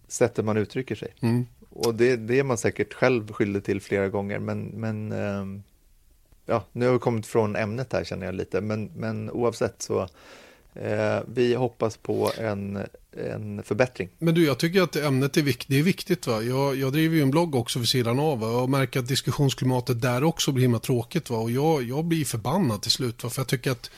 [0.07, 1.13] sättet man uttrycker sig.
[1.21, 1.45] Mm.
[1.69, 5.63] Och det, det är man säkert själv skyldig till flera gånger, men, men ähm,
[6.45, 10.07] ja, nu har vi kommit från ämnet här känner jag lite, men, men oavsett så
[10.73, 12.79] eh, vi hoppas på en,
[13.17, 14.09] en förbättring.
[14.17, 16.27] Men du, jag tycker att ämnet är, vik det är viktigt.
[16.27, 16.41] Va?
[16.41, 18.47] Jag, jag driver ju en blogg också vid sidan av va?
[18.47, 21.29] och märker att diskussionsklimatet där också blir himla tråkigt.
[21.29, 21.37] Va?
[21.37, 23.29] Och jag, jag blir förbannad till slut, va?
[23.29, 23.91] för jag tycker att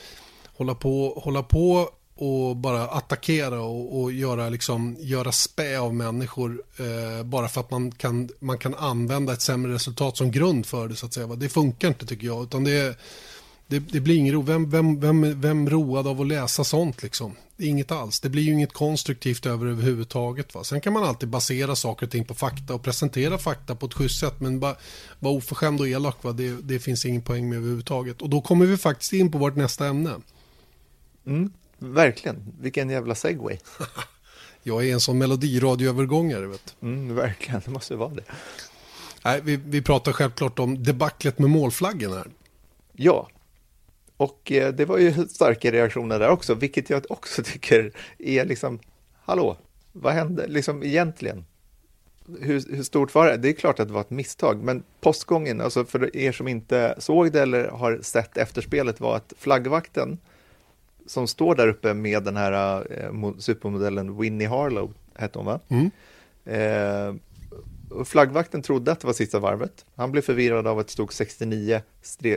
[0.56, 6.62] hålla på, hålla på och bara attackera och, och göra, liksom, göra spä av människor
[6.76, 10.88] eh, bara för att man kan, man kan använda ett sämre resultat som grund för
[10.88, 10.96] det.
[10.96, 11.26] så att säga.
[11.26, 12.42] Det funkar inte tycker jag.
[12.42, 12.98] Utan det,
[13.70, 14.42] det, det blir ingen ro.
[14.42, 17.36] Vem, vem, vem, vem road av att läsa sånt liksom?
[17.58, 18.20] Inget alls.
[18.20, 20.54] Det blir ju inget konstruktivt över överhuvudtaget.
[20.54, 20.64] Va?
[20.64, 23.94] Sen kan man alltid basera saker och ting på fakta och presentera fakta på ett
[23.94, 24.40] schysst sätt.
[24.40, 24.76] Men bara
[25.18, 26.32] vara oförskämd och elak, va?
[26.32, 28.22] Det, det finns ingen poäng med överhuvudtaget.
[28.22, 30.14] Och då kommer vi faktiskt in på vårt nästa ämne.
[31.26, 32.52] Mm, verkligen.
[32.60, 33.58] Vilken jävla segway.
[34.62, 36.46] Jag är en sån melodiradioövergångare.
[36.46, 36.76] Vet.
[36.82, 38.24] Mm, verkligen, det måste vara det.
[39.24, 42.26] Nej, vi, vi pratar självklart om debaclet med målflaggen här.
[42.92, 43.28] Ja,
[44.18, 48.78] och eh, det var ju starka reaktioner där också, vilket jag också tycker är liksom,
[49.24, 49.56] hallå,
[49.92, 51.44] vad hände liksom egentligen?
[52.40, 53.36] Hur, hur, stort var det?
[53.36, 56.94] Det är klart att det var ett misstag, men postgången, alltså för er som inte
[56.98, 60.18] såg det eller har sett efterspelet, var att flaggvakten
[61.06, 65.60] som står där uppe med den här eh, supermodellen Winnie Harlow, hette hon va?
[65.68, 65.90] Mm.
[66.44, 67.14] Eh,
[68.04, 69.86] flaggvakten trodde att det var sista varvet.
[69.94, 71.80] Han blev förvirrad av att det stod 69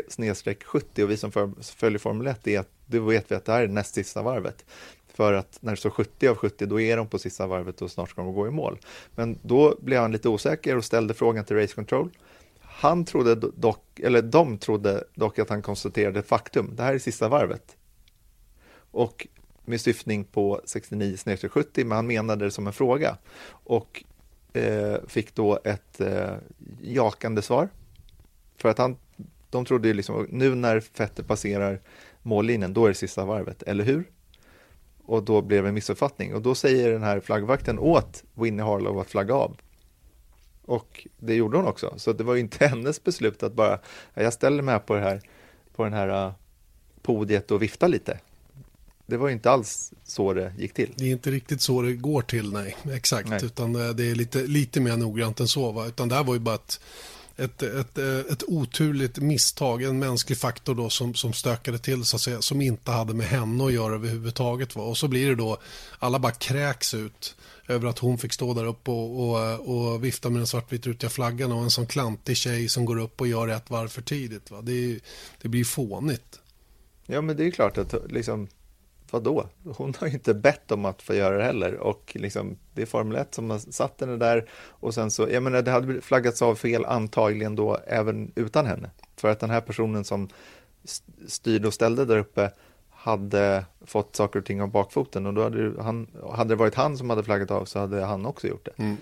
[0.07, 3.51] snedstreck 70 och vi som följer Formel 1 är att då vet vi att det
[3.51, 4.65] här är näst sista varvet.
[5.13, 7.91] För att när det står 70 av 70 då är de på sista varvet och
[7.91, 8.79] snart ska de gå i mål.
[9.15, 12.09] Men då blev han lite osäker och ställde frågan till Race Control.
[12.61, 16.73] Han trodde dock, eller de trodde dock att han konstaterade faktum.
[16.75, 17.75] Det här är sista varvet.
[18.91, 19.27] Och
[19.65, 21.17] med syftning på 69
[21.49, 23.17] 70 men han menade det som en fråga.
[23.49, 24.03] Och
[24.53, 26.35] Eh, fick då ett eh,
[26.81, 27.69] jakande svar.
[28.57, 28.97] För att han,
[29.49, 31.79] de trodde ju liksom, nu när Fetter passerar
[32.21, 34.11] mållinjen, då är det sista varvet, eller hur?
[35.05, 38.99] Och då blev det en missuppfattning och då säger den här flaggvakten åt Winnie Harlow
[38.99, 39.57] att flagga av.
[40.65, 43.79] Och det gjorde hon också, så det var ju inte hennes beslut att bara,
[44.13, 45.21] jag ställer mig här på det här,
[45.75, 46.33] på den här eh,
[47.01, 48.19] podiet och vifta lite.
[49.11, 50.93] Det var inte alls så det gick till.
[50.95, 52.77] Det är inte riktigt så det går till, nej.
[52.91, 53.39] Exakt, nej.
[53.43, 55.71] utan eh, det är lite, lite mer noggrant än så.
[55.71, 55.87] Va?
[55.87, 56.79] Utan det här var ju bara ett,
[57.37, 62.15] ett, ett, eh, ett oturligt misstag, en mänsklig faktor då som, som stökade till så
[62.15, 64.75] att säga, som inte hade med henne att göra överhuvudtaget.
[64.75, 64.83] Va?
[64.83, 65.57] Och så blir det då,
[65.99, 67.35] alla bara kräks ut
[67.67, 71.09] över att hon fick stå där uppe och, och, och vifta med den svartvit rutiga
[71.09, 74.51] flaggan och en sån klantig tjej som går upp och gör ett varv för tidigt.
[74.51, 74.61] Va?
[74.61, 74.99] Det,
[75.41, 76.39] det blir fånigt.
[77.05, 78.47] Ja, men det är klart att liksom,
[79.13, 79.45] vadå?
[79.77, 82.85] Hon har ju inte bett om att få göra det heller och liksom, det är
[82.85, 86.41] Formel 1 som har satt henne där och sen så, jag menar det hade flaggats
[86.41, 88.89] av fel antagligen då även utan henne.
[89.15, 90.29] För att den här personen som
[91.27, 92.51] styrde och ställde där uppe
[92.89, 96.97] hade fått saker och ting av bakfoten och då hade, han, hade det varit han
[96.97, 98.83] som hade flaggat av så hade han också gjort det.
[98.83, 98.97] Mm.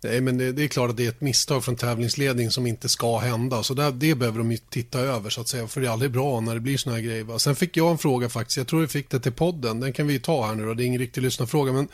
[0.00, 2.88] Nej, men det, det, är klart att det är ett misstag från tävlingsledning som inte
[2.88, 3.62] ska hända.
[3.62, 5.68] Så det, det behöver de ju titta över så att säga.
[5.68, 7.24] För det är aldrig bra när det blir såna här grejer.
[7.24, 7.38] Va?
[7.38, 8.56] Sen fick jag en fråga faktiskt.
[8.56, 9.80] Jag tror jag fick det till podden.
[9.80, 10.74] Den kan vi ta här nu då.
[10.74, 11.72] Det är ingen riktig lyssnarfråga.
[11.72, 11.88] Men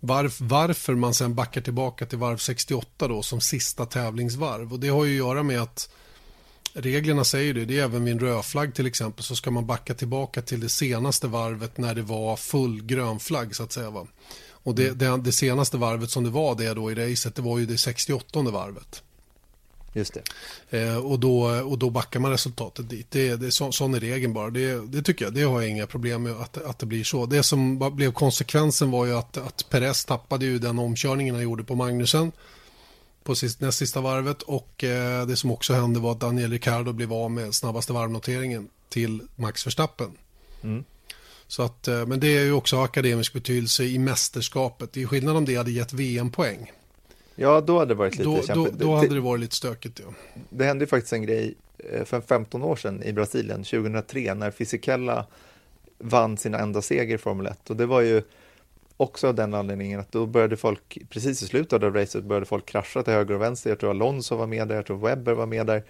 [0.00, 4.72] varf, varför man sen backar tillbaka till varv 68 då som sista tävlingsvarv.
[4.72, 5.88] Och det har ju att göra med att
[6.74, 7.64] reglerna säger det.
[7.64, 10.68] Det är även vid en rödflagg till exempel så ska man backa tillbaka till det
[10.68, 13.56] senaste varvet när det var full grönflagg.
[13.56, 13.90] så att säga.
[13.90, 14.06] Va?
[14.64, 17.58] Och det, det, det, senaste varvet som det var det då i racet, det var
[17.58, 19.02] ju det 68 varvet.
[19.92, 20.16] Just
[20.70, 20.78] det.
[20.78, 23.06] Eh, och, då, och då backar man resultatet dit.
[23.10, 24.50] Det, det, så, sån är regeln bara.
[24.50, 27.26] Det, det tycker jag, det har jag inga problem med att, att det blir så.
[27.26, 31.64] Det som blev konsekvensen var ju att, att Perez tappade ju den omkörningen han gjorde
[31.64, 32.32] på Magnusen
[33.24, 36.92] på sist, näst sista varvet och eh, det som också hände var att Daniel Ricciardo
[36.92, 40.10] blev av med snabbaste varvnoteringen till Max Verstappen.
[40.62, 40.84] Mm.
[41.46, 44.92] Så att, eh, men det är ju också akademisk betydelse i mästerskapet.
[44.92, 46.72] Det är skillnad om det hade gett VM-poäng.
[47.34, 48.78] Ja, då hade det varit lite då, kämpigt.
[48.78, 50.14] Då, då hade det varit lite stökigt, ja.
[50.50, 54.50] Det hände ju faktiskt en grej eh, för 15 år sedan i Brasilien, 2003, när
[54.50, 55.26] Fisichella
[55.98, 57.70] vann sin enda seger i Formel 1.
[57.70, 58.22] Och det var ju
[58.96, 62.66] också av den anledningen att då började folk, precis i slutet av racet, började folk
[62.66, 63.70] krascha till höger och vänster.
[63.70, 65.84] Jag tror Alonso var med där, jag tror Webber var med där.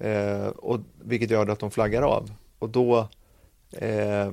[0.00, 2.30] Eh, och, vilket gör att de flaggar av.
[2.58, 3.08] Och då
[3.72, 4.30] eh,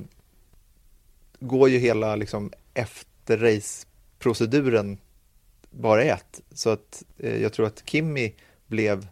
[1.48, 4.98] går ju hela liksom efter race-proceduren
[5.70, 6.40] bara ett.
[6.52, 8.32] Så att eh, jag tror att Kimmy
[8.66, 9.06] blev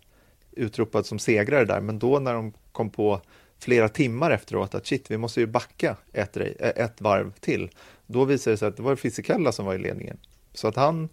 [0.53, 3.21] utropad som segrare där, men då när de kom på
[3.59, 7.71] flera timmar efteråt att shit, vi måste ju backa ett, eh, ett varv till.
[8.07, 10.19] Då visade det sig att det var Fisikella som var i ledningen.
[10.55, 11.09] Så att han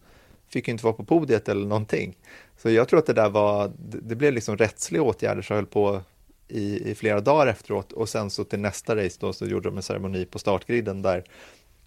[0.47, 2.17] fick inte vara på podiet eller någonting.
[2.57, 6.01] Så jag tror att det där var, det blev liksom rättsliga åtgärder som höll på
[6.49, 9.77] i, i flera dagar efteråt och sen så till nästa race då så gjorde de
[9.77, 11.23] en ceremoni på startgriden där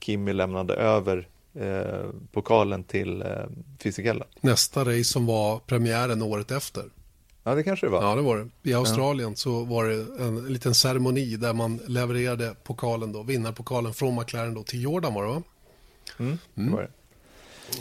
[0.00, 3.28] Kimmy lämnade över eh, pokalen till eh,
[3.78, 4.24] Fisichella.
[4.40, 6.84] Nästa race som var premiären året efter.
[7.44, 8.02] Ja, det kanske det var.
[8.02, 8.70] Ja, det var det.
[8.70, 9.36] I Australien ja.
[9.36, 14.62] så var det en liten ceremoni där man levererade pokalen då, vinnarpokalen från McLaren då
[14.62, 15.42] till Jordan var det va?
[16.18, 16.70] Mm, mm.
[16.70, 16.90] det var det.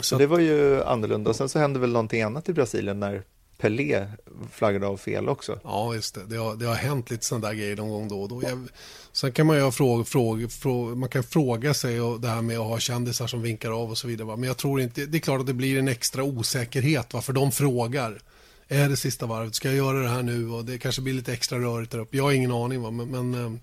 [0.04, 1.34] Så det var ju annorlunda.
[1.34, 3.24] Sen så hände väl någonting annat i Brasilien när
[3.62, 4.08] Pelé
[4.52, 5.60] flaggade av fel också.
[5.64, 6.26] Ja, just det.
[6.26, 8.44] Det har, det har hänt lite sådana där grejer någon gång då och då.
[8.44, 8.68] Jag,
[9.12, 12.60] sen kan man ju fråga, fråga, fråga, man kan fråga sig och det här med
[12.60, 14.28] att ha kändisar som vinkar av och så vidare.
[14.28, 14.36] Va?
[14.36, 17.52] Men jag tror inte, det är klart att det blir en extra osäkerhet varför de
[17.52, 18.20] frågar.
[18.68, 19.56] Är det sista varvet?
[19.56, 20.50] Ska jag göra det här nu?
[20.50, 22.18] Och det kanske blir lite extra rörigt där uppe.
[22.18, 22.92] Jag har ingen aning, va?
[22.92, 23.60] men, men eh,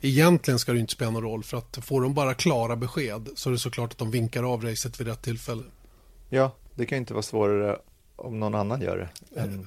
[0.00, 1.42] egentligen ska det inte spela någon roll.
[1.44, 4.64] För att får de bara klara besked så är det såklart att de vinkar av
[4.64, 5.62] racet vid rätt tillfälle.
[6.28, 7.78] Ja, det kan ju inte vara svårare
[8.22, 8.96] om någon annan gör
[9.32, 9.66] det än,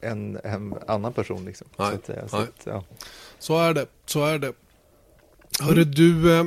[0.00, 1.44] än en annan person.
[1.44, 1.66] Liksom.
[1.76, 2.84] Nej, så, att, eh, så, att, ja.
[3.38, 4.52] Så är det, så är det.
[5.60, 6.46] Hörru du, eh,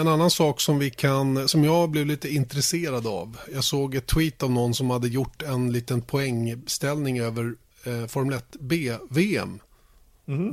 [0.00, 3.36] en annan sak som vi kan, som jag blev lite intresserad av.
[3.54, 7.54] Jag såg ett tweet av någon som hade gjort en liten poängställning över
[7.84, 9.60] eh, Formel 1 B-VM.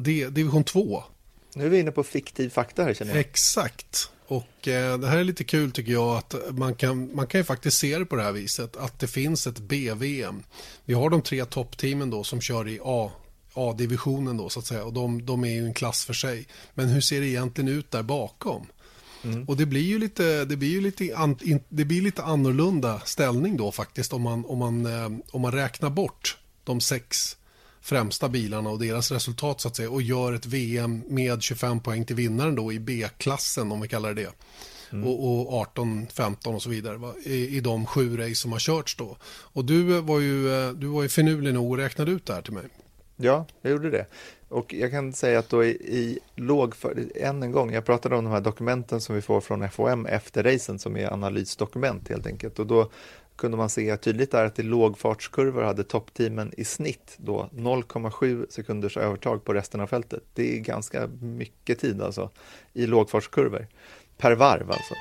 [0.04, 1.04] D- Division 2.
[1.56, 3.20] Nu är vi inne på fiktiv fakta här känner jag.
[3.20, 4.12] Exakt.
[4.28, 7.46] Och eh, det här är lite kul tycker jag att man kan, man kan ju
[7.46, 10.44] faktiskt se det på det här viset att det finns ett B-VM.
[10.86, 13.12] Vi har de tre toppteamen då som kör i A,
[13.54, 16.48] A-divisionen då så att säga och de, de är ju en klass för sig.
[16.74, 18.68] Men hur ser det egentligen ut där bakom?
[19.48, 23.02] Och det blir ju lite, det blir ju lite, an, in, det blir lite annorlunda
[23.06, 27.38] ställning då faktiskt om man, om, man, eh, om man räknar bort de sex
[27.88, 32.06] främsta bilarna och deras resultat så att säga och gör ett VM med 25 poäng
[32.06, 34.30] till vinnaren då i B-klassen om vi kallar det
[34.92, 35.06] det.
[35.06, 37.14] Och, och 18, 15 och så vidare va?
[37.26, 39.18] I, i de sju race som har körts då.
[39.26, 42.42] Och du var ju, eh, du var ju finurlig nog och räknade ut det här
[42.42, 42.64] till mig.
[43.16, 44.06] Ja, jag gjorde det.
[44.50, 48.16] Och jag kan säga att då i, i låg, för, än en gång, jag pratade
[48.16, 52.28] om de här dokumenten som vi får från FOM efter racen som är analysdokument helt
[52.28, 52.60] enkelt.
[52.60, 52.92] Och då
[53.38, 58.98] kunde man se tydligt där att i lågfartskurvor hade toppteamen i snitt då 0,7 sekunders
[58.98, 60.24] övertag på resten av fältet.
[60.34, 62.30] Det är ganska mycket tid alltså
[62.74, 63.68] i lågfartskurvor.
[64.18, 64.94] Per varv alltså.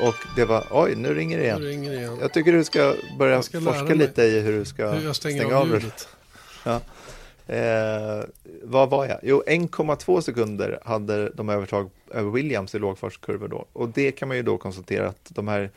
[0.00, 1.62] Och det var, oj nu ringer det igen.
[1.62, 2.18] ringer det igen.
[2.20, 5.52] Jag tycker du ska börja ska forska lite i hur du ska Hur stänga av
[5.52, 5.74] av det.
[5.74, 6.08] ljudet.
[6.64, 6.80] Ja.
[7.54, 8.24] Eh,
[8.62, 9.18] vad var jag?
[9.22, 13.66] Jo, 1,2 sekunder hade de övertag över Williams i lågfartskurvor då.
[13.72, 15.70] Och det kan man ju då konstatera att de här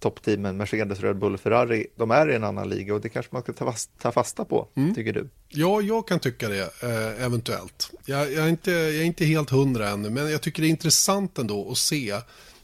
[0.00, 3.42] toppteamen, Mercedes, Red Bull Ferrari, de är i en annan liga och det kanske man
[3.42, 4.94] ska ta, fast, ta fasta på, Mm.
[4.94, 5.28] tycker du?
[5.48, 7.90] Ja, jag kan tycka det, eh, eventuellt.
[8.04, 10.70] Jag, jag, är inte, jag är inte helt hundra ännu, men jag tycker det är
[10.70, 12.14] intressant ändå att se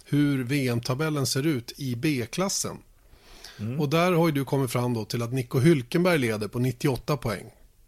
[0.05, 2.77] hur VM-tabellen ser ut i B-klassen.
[3.79, 7.17] Och där har ju du kommit fram då till att Nico Hülkenberg leder på 98
[7.17, 7.45] poäng.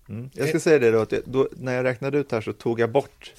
[0.08, 0.30] Mm.
[0.34, 2.92] Jag ska säga det då, att då, när jag räknade ut här så tog jag
[2.92, 3.32] bort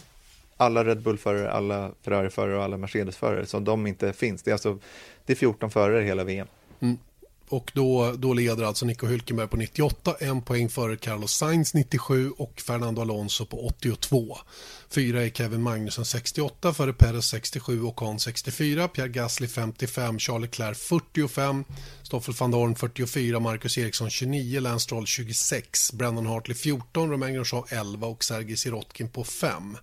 [0.58, 4.44] alla Red Bull-förare, alla Ferrari-förare och alla Mercedes-förare, så de inte finns.
[4.44, 4.80] Det är alltså
[5.26, 6.48] det är 14 förare hela VM.
[6.80, 6.98] Mm.
[7.50, 12.32] Och då, då leder alltså Nico Hülkenberg på 98, en poäng före Carlos Sainz 97
[12.32, 14.38] och Fernando Alonso på 82.
[14.90, 20.42] Fyra är Kevin Magnusson 68, före Perez 67 och Kahn 64, Pierre Gasly 55, Charles
[20.42, 21.64] Leclerc 45,
[22.04, 27.64] Stoffel van Dorn 44, Marcus Eriksson 29, Lance Stroll 26, Brandon Hartley 14, Romain Grosjean
[27.70, 29.78] 11 och Sergej Sirotkin på 5.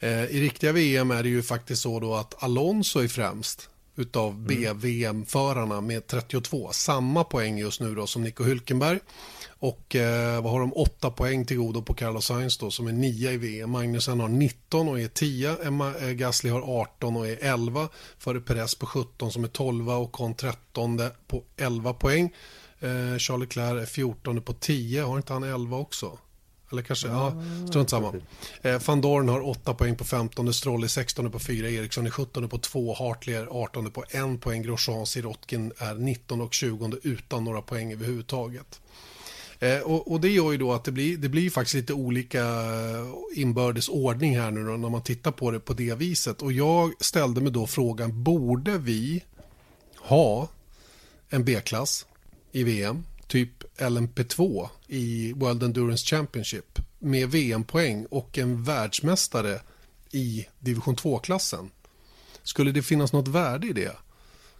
[0.00, 4.46] Eh, I riktiga VM är det ju faktiskt så då att Alonso är främst utav
[4.46, 6.68] B-VM-förarna med 32.
[6.72, 9.00] Samma poäng just nu då som Nico Hülkenberg.
[9.48, 10.72] Och eh, vad har de?
[10.72, 13.70] 8 poäng till godo på Carlos Sainz då som är 9 i VM.
[13.70, 15.56] Magnusen har 19 och är 10.
[15.62, 17.88] Emma eh, Gasly har 18 och är 11.
[18.18, 22.34] Före Perez på 17 som är 12 och Con 13 på 11 poäng.
[22.80, 25.02] Eh, Charles Leclerc är 14 på 10.
[25.02, 26.18] Har inte han 11 också?
[26.72, 28.14] Eller kanske, ja, strunt samma.
[28.62, 32.10] Eh, Van Dorn har 8 poäng på 15, Stroll är 16 på 4, Eriksson är
[32.10, 36.92] 17 på 2, Hartley är 18 på 1 poäng, Grosjean, Sirotkin är 19 och 20
[37.02, 38.80] utan några poäng överhuvudtaget.
[39.58, 42.44] Eh, och, och det gör ju då att det blir, det blir faktiskt lite olika
[43.34, 46.42] inbördes ordning här nu då, när man tittar på det på det viset.
[46.42, 49.24] Och jag ställde mig då frågan, borde vi
[49.96, 50.48] ha
[51.28, 52.06] en B-klass
[52.52, 59.60] i VM, typ LMP2 i World Endurance Championship med VM-poäng och en världsmästare
[60.12, 61.70] i division 2-klassen.
[62.42, 63.96] Skulle det finnas något värde i det?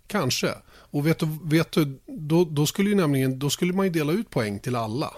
[0.07, 0.55] Kanske.
[0.66, 4.12] Och vet du, vet du då, då, skulle ju nämligen, då skulle man ju dela
[4.12, 5.14] ut poäng till alla.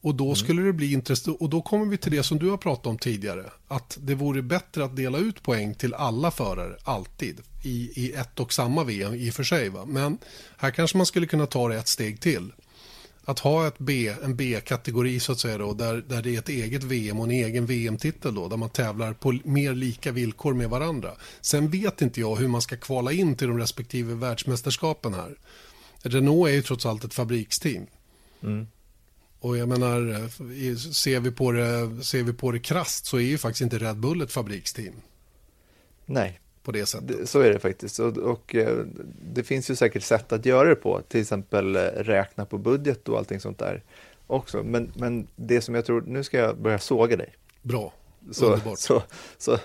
[0.00, 1.40] Och då skulle det bli intressant.
[1.40, 3.44] Och då kommer vi till det som du har pratat om tidigare.
[3.68, 7.40] Att det vore bättre att dela ut poäng till alla förare, alltid.
[7.64, 9.68] I, i ett och samma VM i och för sig.
[9.68, 9.84] Va?
[9.84, 10.18] Men
[10.56, 12.52] här kanske man skulle kunna ta det ett steg till.
[13.28, 16.48] Att ha ett B, en B-kategori så att säga då, där, där det är ett
[16.48, 20.70] eget VM och en egen VM-titel då, där man tävlar på mer lika villkor med
[20.70, 21.10] varandra.
[21.40, 25.38] Sen vet inte jag hur man ska kvala in till de respektive världsmästerskapen här.
[26.02, 27.86] Renault är ju trots allt ett fabriksteam.
[29.40, 30.28] Och jag menar,
[30.92, 33.96] ser vi, på det, ser vi på det krasst så är ju faktiskt inte Red
[33.96, 34.94] Bull ett fabriksteam
[36.06, 37.28] Nej, på det sättet.
[37.28, 37.98] Så är det faktiskt.
[37.98, 38.84] Och, och, eh,
[39.34, 43.08] det finns ju säkert sätt att göra det på, till exempel eh, räkna på budget
[43.08, 43.82] och allting sånt där
[44.26, 44.62] också.
[44.62, 47.34] Men, men det som jag tror, nu ska jag börja såga dig.
[47.62, 47.92] Bra,
[48.30, 48.78] så, underbart.
[48.78, 49.02] Så,
[49.38, 49.58] så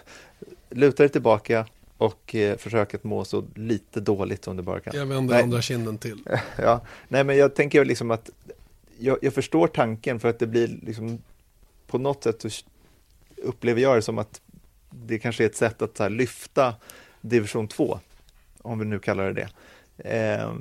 [0.69, 1.65] luta dig tillbaka
[1.97, 4.95] och eh, försök att må så lite dåligt som du bara kan.
[4.95, 5.43] Jag vänder Nej.
[5.43, 6.19] andra kinden till.
[6.57, 8.29] Ja, nej men jag tänker liksom att
[8.97, 11.21] jag, jag förstår tanken för att det blir liksom
[11.87, 12.45] på något sätt
[13.37, 14.41] upplever jag det som att
[15.05, 16.75] det kanske är ett sätt att så här, lyfta
[17.21, 17.99] division 2,
[18.61, 19.49] om vi nu kallar det det.
[20.09, 20.53] Eh,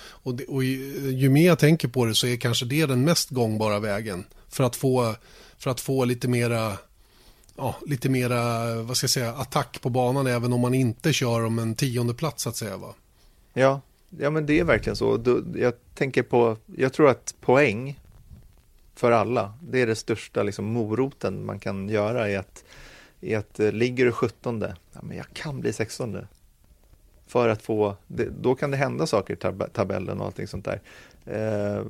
[0.10, 3.06] Och, det, och ju, ju mer jag tänker på det så är kanske det den
[3.06, 5.16] mest gångbara vägen för att få,
[5.58, 6.78] för att få lite mera
[7.56, 11.46] ja, lite mera, vad ska jag säga, attack på banan även om man inte kör
[11.46, 12.94] om en tionde plats så att säga va?
[13.54, 15.18] Ja, ja men det är verkligen så.
[15.18, 18.00] Du, jag tänker på, jag tror att poäng
[18.96, 22.64] för alla, det är det största liksom, moroten man kan göra i att,
[23.20, 24.62] i att eh, ligger du 17,
[24.94, 26.18] ja, men jag kan bli 16.
[27.28, 30.66] För att få, det, då kan det hända saker i tab tabellen och allting sånt
[30.66, 30.82] där.
[31.26, 31.86] Eh,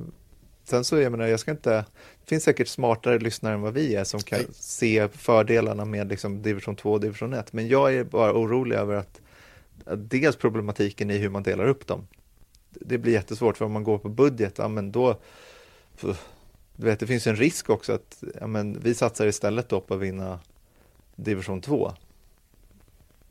[0.64, 1.84] sen så, jag menar, jag ska inte,
[2.24, 4.48] det finns säkert smartare lyssnare än vad vi är som kan Nej.
[4.52, 7.52] se fördelarna med liksom, division 2 och division 1.
[7.52, 9.20] Men jag är bara orolig över att,
[9.84, 12.06] att dels problematiken i hur man delar upp dem.
[12.70, 15.18] Det blir jättesvårt för om man går på budget, ja men då
[16.76, 19.94] du vet, det finns en risk också att ja, men, vi satsar istället då på
[19.94, 20.40] att vinna
[21.16, 21.92] division 2.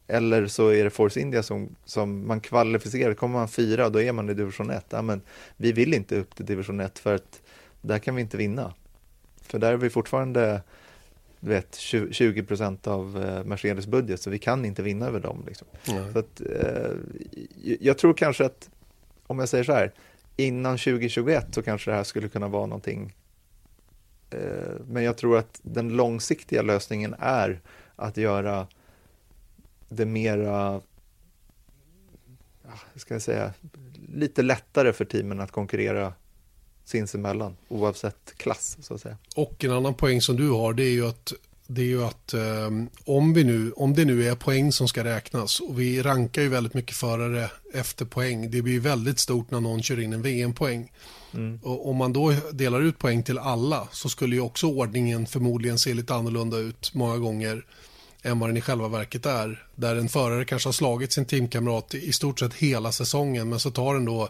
[0.07, 4.11] Eller så är det Force India som, som man kvalificerar, kommer man fyra då är
[4.11, 4.85] man i division 1.
[4.89, 5.21] Ja, men
[5.57, 7.41] vi vill inte upp till division 1 för att
[7.81, 8.73] där kan vi inte vinna.
[9.51, 10.61] För där är vi fortfarande
[11.39, 15.43] du vet, 20 procent av eh, Mercedes budget så vi kan inte vinna över dem.
[15.47, 15.67] Liksom.
[16.13, 16.91] Så att, eh,
[17.79, 18.69] jag tror kanske att,
[19.27, 19.91] om jag säger så här,
[20.35, 23.15] innan 2021 så kanske det här skulle kunna vara någonting.
[24.29, 24.39] Eh,
[24.87, 27.61] men jag tror att den långsiktiga lösningen är
[27.95, 28.67] att göra
[29.89, 30.81] det mera,
[32.93, 33.53] hur ska jag säga,
[34.15, 36.13] lite lättare för teamen att konkurrera
[36.91, 39.17] sinsemellan oavsett klass så att säga.
[39.35, 41.33] Och en annan poäng som du har det är ju att
[41.67, 42.69] det är ju att eh,
[43.05, 46.49] om, vi nu, om det nu är poäng som ska räknas och vi rankar ju
[46.49, 48.51] väldigt mycket förare efter poäng.
[48.51, 50.91] Det blir väldigt stort när någon kör in en VM-poäng.
[51.33, 51.59] Mm.
[51.63, 55.79] Och om man då delar ut poäng till alla så skulle ju också ordningen förmodligen
[55.79, 57.65] se lite annorlunda ut många gånger
[58.21, 59.65] än vad den i själva verket är.
[59.75, 63.71] Där en förare kanske har slagit sin teamkamrat i stort sett hela säsongen men så
[63.71, 64.29] tar den då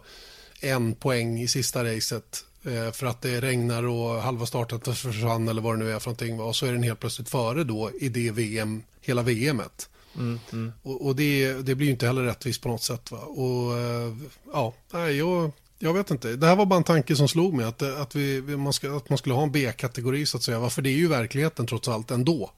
[0.61, 2.45] en poäng i sista racet
[2.93, 6.37] för att det regnar och halva starten försvann eller vad det nu är för någonting
[6.37, 6.43] va?
[6.43, 9.89] och så är den helt plötsligt före då i det VM, hela VMet.
[10.17, 10.71] Mm, mm.
[10.83, 13.11] Och, och det, det blir ju inte heller rättvist på något sätt.
[13.11, 13.17] Va?
[13.17, 14.13] Och eh,
[14.53, 16.35] ja, nej, jag, jag vet inte.
[16.35, 19.09] Det här var bara en tanke som slog mig att, att, vi, man, ska, att
[19.09, 20.69] man skulle ha en B-kategori så att säga.
[20.69, 22.51] För det är ju verkligheten trots allt ändå.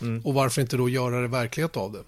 [0.00, 0.22] Mm.
[0.24, 2.02] Och varför inte då göra det verklighet av det?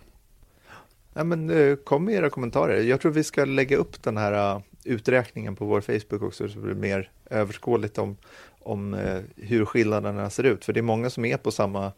[1.15, 2.83] Ja, men, eh, kom med era kommentarer.
[2.83, 6.65] Jag tror vi ska lägga upp den här uträkningen på vår Facebook också så det
[6.65, 8.17] blir mer överskådligt om,
[8.61, 10.65] om uh, hur skillnaderna ser ut.
[10.65, 11.93] För det är många som är på samma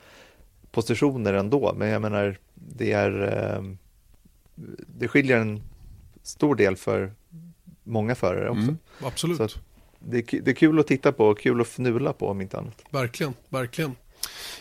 [0.71, 1.75] positioner ändå.
[1.77, 3.75] Men jag menar, det är uh,
[4.87, 5.63] det skiljer en
[6.23, 7.13] stor del för
[7.85, 8.63] många förare också.
[8.63, 9.59] Mm, absolut.
[9.99, 12.59] Det, är, det är kul att titta på och kul att fnula på om inte
[12.59, 12.83] annat.
[12.91, 13.97] Verkligen, verkligen.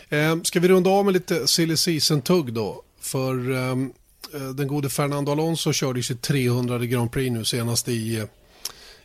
[0.08, 2.82] Eh, ska vi runda av med lite silly season-tugg då?
[3.00, 3.90] För ehm, eh,
[4.54, 8.24] den gode Fernando Alonso körde sitt 300 Grand Prix nu senast i,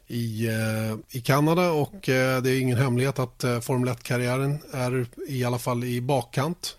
[0.08, 5.06] i, eh, i Kanada och eh, det är ingen hemlighet att eh, Formel 1-karriären är
[5.28, 6.78] i alla fall i bakkant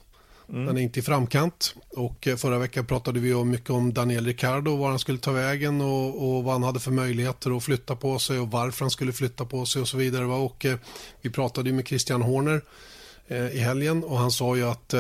[0.49, 0.67] Mm.
[0.67, 1.75] Den är inte i framkant.
[1.97, 5.33] Och eh, förra veckan pratade vi om mycket om Daniel Ricciardo, var han skulle ta
[5.33, 8.91] vägen och, och, vad han hade för möjligheter att flytta på sig och varför han
[8.91, 10.25] skulle flytta på sig och så vidare.
[10.25, 10.77] Och eh,
[11.21, 12.61] vi pratade med Christian Horner eh,
[13.29, 14.93] i helgen och han sa ju att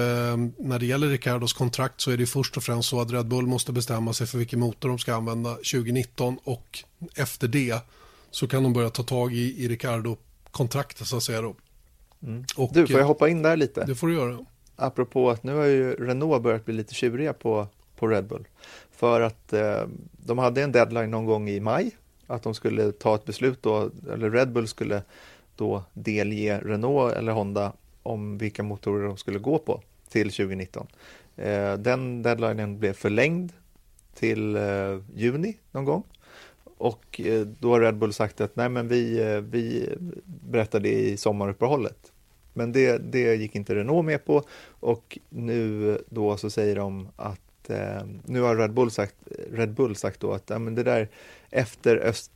[0.56, 3.46] när det gäller Ricciardos kontrakt så är det först och främst så att Red Bull
[3.46, 6.78] måste bestämma sig för vilken motor de ska använda 2019 och
[7.14, 7.78] efter det
[8.30, 11.54] så kan de börja ta tag i, i Ricciardo-kontraktet så att säga då.
[12.22, 12.44] Mm.
[12.56, 13.84] Och, du, får jag hoppa in där lite?
[13.84, 14.38] Det får du göra
[14.76, 17.66] apropå att nu har ju Renault börjat bli lite tjuriga på,
[17.96, 18.44] på Red Bull.
[18.96, 21.90] För att eh, de hade en deadline någon gång i maj,
[22.26, 25.02] att de skulle ta ett beslut då, eller Red Bull skulle
[25.56, 27.72] då delge Renault eller Honda
[28.04, 30.86] om vilka motorer de skulle gå på till 2019.
[31.36, 33.52] Eh, den deadlinen blev förlängd
[34.14, 36.02] till eh, juni någon gång.
[36.64, 39.94] Och eh, då har Red Bull sagt att nej men vi, vi
[40.24, 42.12] berättar det i sommaruppehållet.
[42.54, 47.70] Men det, det gick inte Renault med på och nu då så säger de att
[47.70, 49.14] eh, nu har Red Bull sagt,
[49.52, 51.08] Red Bull sagt då att ja, men det där
[51.50, 52.30] efter Öst,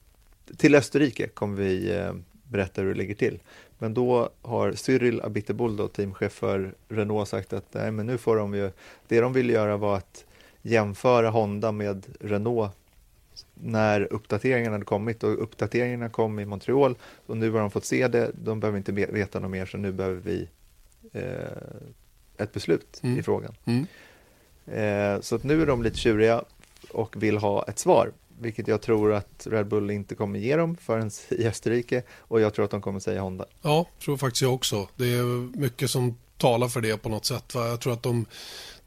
[0.56, 2.12] till Österrike kommer vi eh,
[2.42, 3.40] berätta hur det ligger till.
[3.78, 8.36] Men då har Cyril Abiteboul, då, teamchef för Renault, sagt att nej, men nu får
[8.36, 8.70] de ju,
[9.08, 10.24] det de ville göra var att
[10.62, 12.72] jämföra Honda med Renault
[13.54, 16.94] när uppdateringarna hade kommit och uppdateringarna kom i Montreal
[17.26, 19.92] och nu har de fått se det, de behöver inte veta något mer så nu
[19.92, 20.48] behöver vi
[21.12, 23.18] eh, ett beslut mm.
[23.18, 23.54] i frågan.
[23.64, 23.86] Mm.
[24.66, 26.44] Eh, så att nu är de lite tjuriga
[26.90, 30.76] och vill ha ett svar, vilket jag tror att Red Bull inte kommer ge dem
[30.76, 33.45] förrän i Österrike och jag tror att de kommer säga Honda.
[33.62, 34.89] Ja, tror faktiskt jag också.
[34.97, 37.55] Det är mycket som talar för det på något sätt.
[37.55, 37.68] Va?
[37.68, 38.26] Jag tror att de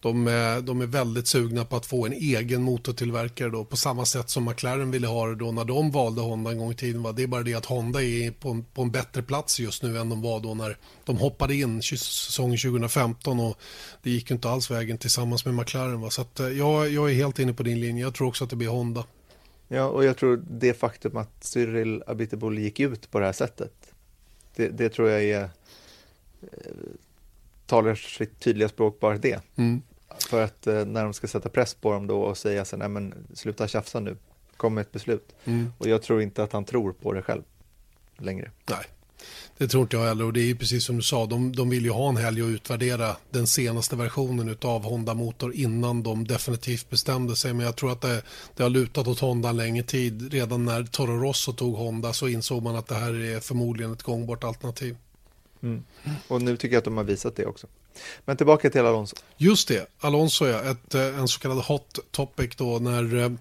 [0.01, 4.05] de är, de är väldigt sugna på att få en egen motortillverkare då, på samma
[4.05, 7.03] sätt som McLaren ville ha det då när de valde Honda en gång i tiden.
[7.03, 7.11] Va?
[7.11, 9.97] Det är bara det att Honda är på en, på en bättre plats just nu
[9.97, 13.57] än de var då när de hoppade in säsongen 2015 och
[14.03, 16.01] det gick inte alls vägen tillsammans med McLaren.
[16.01, 16.09] Va?
[16.09, 18.03] Så att, eh, ja, jag är helt inne på din linje.
[18.03, 19.03] Jag tror också att det blir Honda.
[19.73, 23.93] Ja, och jag tror det faktum att Cyril Abiteboul gick ut på det här sättet,
[24.55, 25.43] det, det tror jag är
[26.41, 26.49] eh,
[27.65, 29.39] talar sitt tydliga språk bara det.
[29.55, 29.81] Mm.
[30.29, 32.89] För att eh, när de ska sätta press på dem då och säga så nej
[32.89, 34.17] men sluta tjafsa nu,
[34.57, 35.35] kom med ett beslut.
[35.45, 35.73] Mm.
[35.77, 37.43] Och jag tror inte att han tror på det själv
[38.17, 38.51] längre.
[38.69, 38.85] Nej,
[39.57, 41.69] det tror inte jag heller och det är ju precis som du sa, de, de
[41.69, 46.27] vill ju ha en helg och utvärdera den senaste versionen av Honda Motor innan de
[46.27, 47.53] definitivt bestämde sig.
[47.53, 48.21] Men jag tror att det,
[48.55, 50.33] det har lutat åt Honda en längre tid.
[50.33, 54.03] Redan när Toro Rosso tog Honda så insåg man att det här är förmodligen ett
[54.03, 54.95] gångbart alternativ.
[55.63, 55.83] Mm.
[56.27, 57.67] Och nu tycker jag att de har visat det också.
[58.25, 59.15] Men tillbaka till Alonso.
[59.37, 63.31] Just det, Alonso ja, ett, eh, en så kallad hot topic då när, eh,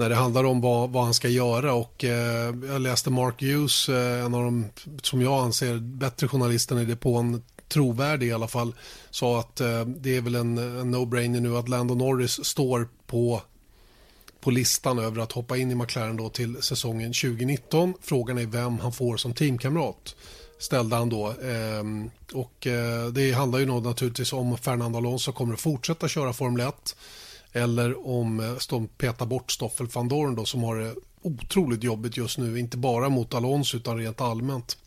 [0.00, 3.88] när det handlar om vad, vad han ska göra och eh, jag läste Mark Hughes,
[3.88, 4.64] eh, en av de
[5.02, 8.74] som jag anser bättre journalisterna i depån, trovärdig i alla fall,
[9.10, 13.42] sa att eh, det är väl en, en no-brainer nu att Lando Norris står på
[14.40, 17.94] på listan över att hoppa in i McLaren då till säsongen 2019.
[18.02, 20.14] Frågan är vem han får som teamkamrat
[20.58, 21.34] ställde han då.
[21.42, 26.32] Ehm, och eh, det handlar ju nog naturligtvis om Fernando Alonso kommer att fortsätta köra
[26.32, 26.96] Formel 1
[27.52, 32.16] eller om eh, de petar bort Stoffel van Dorn då som har det otroligt jobbigt
[32.16, 34.78] just nu, inte bara mot Alonso utan rent allmänt.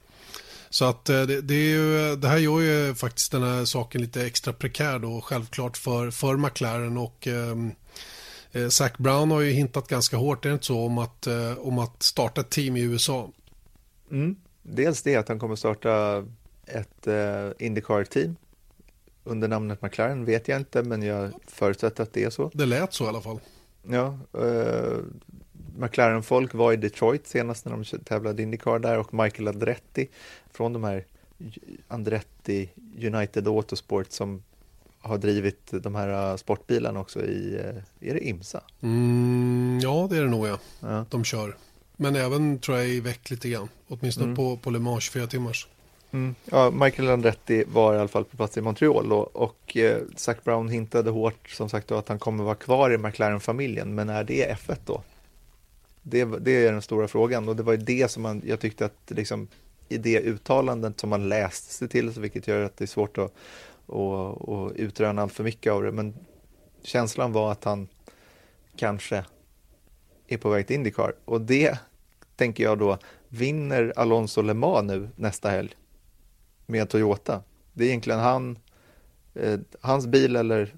[0.69, 4.01] Så att eh, det, det, ju, eh, det, här gör ju faktiskt den här saken
[4.01, 7.71] lite extra prekär då självklart för, för McLaren och ehm,
[8.51, 11.57] eh, Zac Brown har ju hintat ganska hårt, är det inte så, om att, eh,
[11.57, 13.29] om att starta ett team i USA.
[14.11, 16.25] Mm dels det att han kommer starta
[16.65, 18.35] ett eh, Indycar-team
[19.23, 22.51] under namnet McLaren vet jag inte, men jag förutsätter att det är så.
[22.53, 23.39] Det lät så i alla fall.
[23.83, 24.97] Ja, uh,
[25.77, 30.09] McLaren-folk var i Detroit senast när de tävlade Indycar där och Michael Andretti
[30.51, 31.05] från de här
[31.87, 34.43] Andretti United Autosport som
[34.99, 37.55] har drivit de här eh, sportbilarna också i,
[37.99, 38.63] är det IMSA?
[38.81, 40.59] Mm, ja, det är det nog ja.
[40.79, 41.05] ja.
[41.09, 41.57] De kör.
[41.97, 43.69] Men även tror jag i veck lite grann.
[43.87, 44.35] Åtminstone mm.
[44.35, 45.67] på, på Le Mans 24 timmars.
[46.13, 46.35] Mm.
[46.45, 50.37] Ja, Michael Andretti var i alla fall på plats i Montreal och, och eh, Zac
[50.43, 53.95] Brown hintade hårt som sagt då, att han kommer vara kvar i McLaren-familjen.
[53.95, 55.03] Men är det F1 då?
[56.01, 58.85] Det, det är den stora frågan och det var ju det som man, jag tyckte
[58.85, 59.47] att liksom,
[59.89, 63.33] i det uttalandet som man läste sig till, vilket gör att det är svårt att,
[63.87, 65.91] att, att utröna allt för mycket av det.
[65.91, 66.13] Men
[66.83, 67.87] känslan var att han
[68.75, 69.25] kanske
[70.27, 71.13] är på väg till Indycar.
[71.25, 71.77] Och det
[72.35, 72.97] tänker jag då,
[73.27, 75.75] vinner Alonso Le Mans nu nästa helg
[76.65, 77.41] med Toyota?
[77.73, 78.57] Det är egentligen han,
[79.33, 80.73] eh, hans bil eller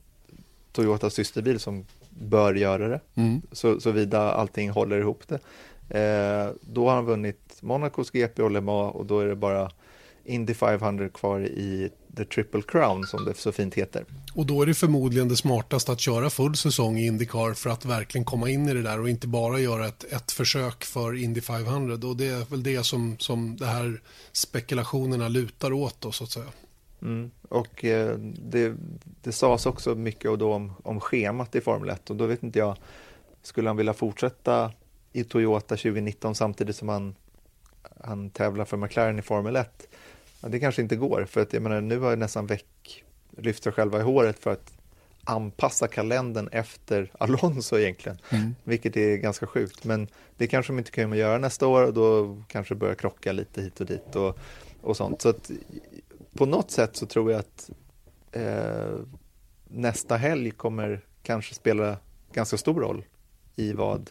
[0.71, 3.41] Toyotas systerbil som bör göra det, mm.
[3.51, 5.39] så, såvida allting håller ihop det.
[5.99, 9.71] Eh, då har han vunnit Monacos GP och Le Mans och då är det bara
[10.25, 14.05] Indy 500 kvar i The Triple Crown som det så fint heter.
[14.33, 17.85] Och då är det förmodligen det smartaste att köra full säsong i Indycar för att
[17.85, 21.41] verkligen komma in i det där och inte bara göra ett, ett försök för Indy
[21.41, 24.01] 500 och det är väl det som, som det här
[24.31, 26.51] spekulationerna lutar åt då så att säga.
[27.01, 27.31] Mm.
[27.49, 28.73] Och eh, det,
[29.21, 32.59] det sades också mycket då om, om schemat i Formel 1 och då vet inte
[32.59, 32.77] jag,
[33.41, 34.71] skulle han vilja fortsätta
[35.13, 37.15] i Toyota 2019 samtidigt som han,
[37.99, 39.87] han tävlar för McLaren i Formel 1?
[40.45, 43.03] Ja, det kanske inte går, för att jag menar, nu har jag nästan väck
[43.37, 44.73] lyft sig själva i håret för att
[45.23, 48.55] anpassa kalendern efter Alonso egentligen, mm.
[48.63, 49.83] vilket är ganska sjukt.
[49.83, 53.61] Men det kanske de inte kan göra nästa år och då kanske börjar krocka lite
[53.61, 54.37] hit och dit och,
[54.81, 55.21] och sånt.
[55.21, 55.51] Så att
[56.33, 57.69] på något sätt så tror jag att
[58.31, 58.99] eh,
[59.67, 61.97] nästa helg kommer kanske spela
[62.33, 63.05] ganska stor roll
[63.55, 64.09] i vad,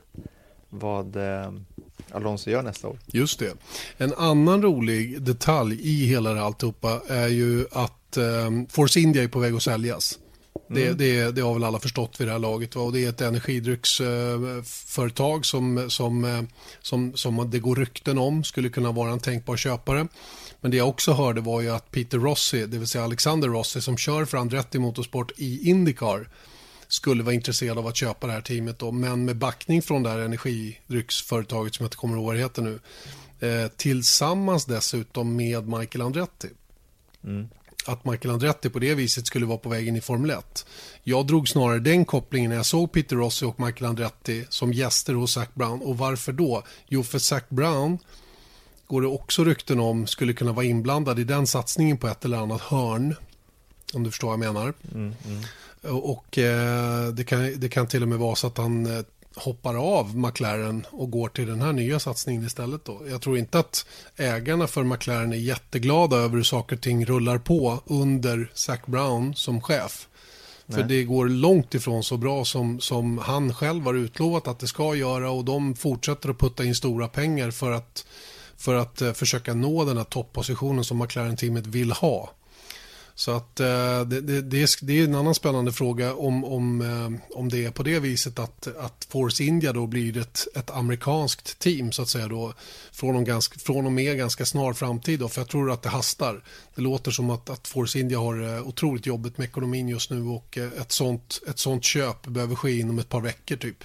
[0.69, 1.53] vad eh,
[2.15, 2.99] Alonso gör nästa år.
[3.07, 3.57] Just det.
[3.97, 9.29] En annan rolig detalj i hela det alltihopa är ju att eh, Force India är
[9.29, 10.19] på väg att säljas.
[10.69, 10.97] Det, mm.
[10.97, 12.77] det, det, har väl alla förstått vid det här laget.
[12.77, 12.83] Va?
[12.83, 16.43] Och det är ett energidrycksföretag eh, som, som, eh,
[16.83, 20.09] som, som det går rykten om skulle kunna vara en tänkbar köpare.
[20.61, 23.81] Men det jag också hörde var ju att Peter Rossi, det vill säga Alexander Rossi
[23.81, 26.29] som kör för Andretti Motorsport i Indycar
[26.89, 30.11] skulle vara intresserad av att köpa det här teamet då, men med backning från det
[30.11, 32.81] här energidrycksföretaget som jag inte kommer ihåg vad det heter nu.
[33.41, 36.49] Eh, tillsammans dessutom med Michael Andretti.
[37.25, 37.49] Mm.
[37.87, 40.67] Att Michael Andretti på det viset skulle vara på väg in i Formel 1.
[41.03, 45.15] Jag drog snarare den kopplingen när jag såg Peter Rossi och Michael Andretti som gäster
[45.15, 45.83] hos Zac Brown.
[45.83, 46.63] Och varför då?
[46.89, 47.99] Jo, för Zac Brown
[48.87, 52.39] går det också rykten om skulle kunna vara inblandad i den satsningen på ett eller
[52.39, 53.17] annat hörn.
[53.95, 54.75] Om du förstår vad jag menar.
[54.95, 55.43] Mm, mm.
[55.89, 59.05] Och eh, det, kan, det kan till och med vara så att han eh,
[59.37, 62.85] hoppar av McLaren och går till den här nya satsningen istället.
[62.85, 63.03] Då.
[63.11, 67.39] Jag tror inte att ägarna för McLaren är jätteglada över hur saker och ting rullar
[67.39, 70.09] på under Zac Brown som chef.
[70.67, 70.81] Nej.
[70.81, 74.67] För det går långt ifrån så bra som, som han själv har utlovat att det
[74.67, 78.07] ska göra och de fortsätter att putta in stora pengar för att,
[78.57, 82.31] för att uh, försöka nå den här toppositionen som McLaren-teamet vill ha.
[83.17, 86.81] Så att eh, det, det, det, är, det, är, en annan spännande fråga om, om,
[86.81, 90.71] eh, om det är på det viset att, att Force India då blir ett, ett
[90.71, 92.55] amerikanskt team så att säga då
[92.93, 95.89] från, och ganska, från och med ganska snar framtid då, för jag tror att det
[95.89, 96.45] hastar.
[96.75, 100.23] Det låter som att, att Force India har eh, otroligt jobbigt med ekonomin just nu
[100.23, 103.85] och ett sånt, ett sånt köp behöver ske inom ett par veckor typ.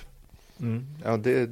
[0.60, 0.88] Mm.
[1.04, 1.50] Ja, det,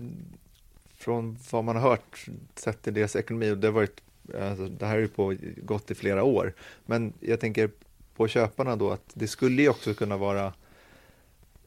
[0.97, 2.25] från vad man har hört
[2.55, 4.01] sett till deras ekonomi och det har varit
[4.41, 6.53] Alltså, det här är ju gått i flera år.
[6.86, 7.69] Men jag tänker
[8.15, 10.53] på köparna då att det skulle ju också kunna vara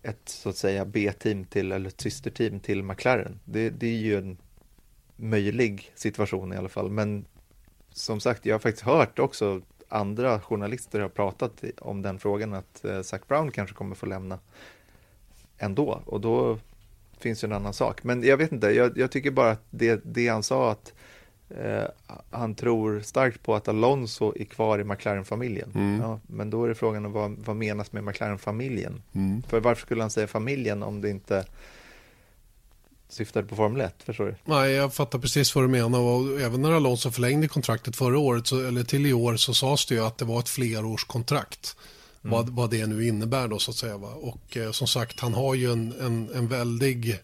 [0.02, 3.40] ett så att säga B-team till eller ett systerteam till McLaren.
[3.44, 4.36] Det, det, är ju en
[5.16, 6.90] möjlig situation i alla fall.
[6.90, 7.24] Men
[7.92, 12.84] som sagt, jag har faktiskt hört också andra journalister har pratat om den frågan att
[12.84, 14.38] eh, Zac Brown kanske kommer få lämna
[15.58, 16.58] ändå och då
[17.18, 18.04] finns ju en annan sak.
[18.04, 20.92] Men jag vet inte, jag, jag tycker bara att det, det han sa att
[21.58, 21.84] Eh,
[22.30, 25.72] han tror starkt på att Alonso är kvar i McLaren-familjen.
[25.74, 26.00] Mm.
[26.00, 29.02] Ja, men då är det frågan om vad, vad menas med McLaren-familjen?
[29.12, 29.42] Mm.
[29.42, 31.44] För varför skulle han säga familjen om det inte
[33.08, 33.94] syftade på Formel 1?
[34.04, 34.34] Förstår du?
[34.44, 35.98] Nej, jag fattar precis vad du menar.
[35.98, 39.86] Och även när Alonso förlängde kontraktet förra året, så, eller till i år, så sades
[39.86, 41.76] det ju att det var ett flerårskontrakt.
[42.24, 42.32] Mm.
[42.32, 43.98] Vad, vad det nu innebär då så att säga.
[43.98, 44.08] Va?
[44.08, 47.18] Och eh, som sagt, han har ju en, en, en väldig...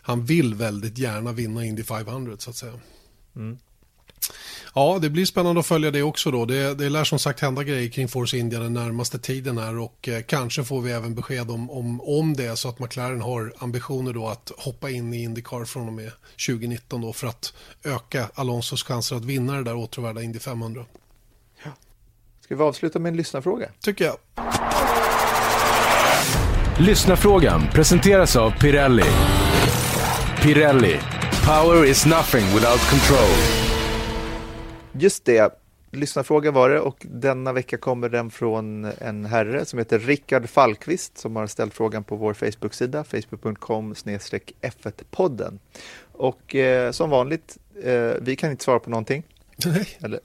[0.00, 2.72] Han vill väldigt gärna vinna Indy 500 så att säga.
[3.36, 3.58] Mm.
[4.74, 6.44] Ja, det blir spännande att följa det också då.
[6.44, 10.08] Det, det lär som sagt hända grejer kring Force India den närmaste tiden här och
[10.08, 14.12] eh, kanske får vi även besked om, om, om det så att McLaren har ambitioner
[14.12, 16.10] då att hoppa in i Indycar från och med
[16.46, 17.52] 2019 då för att
[17.84, 20.84] öka Alonsos chanser att vinna det där åtråvärda Indy 500.
[21.64, 21.70] Ja.
[22.40, 23.68] Ska vi avsluta med en lyssnarfråga?
[23.80, 24.16] Tycker jag.
[26.80, 29.10] Lyssnarfrågan presenteras av Pirelli.
[30.42, 31.00] Pirelli.
[31.44, 33.57] Power is nothing without control.
[35.00, 35.58] Just det,
[35.90, 41.18] lyssnarfråga var det och denna vecka kommer den från en herre som heter Rickard Falkvist
[41.18, 45.58] som har ställt frågan på vår Facebook-sida, facebook.com F1-podden.
[46.12, 49.22] Och eh, som vanligt, eh, vi kan inte svara på någonting.
[50.00, 50.20] Eller,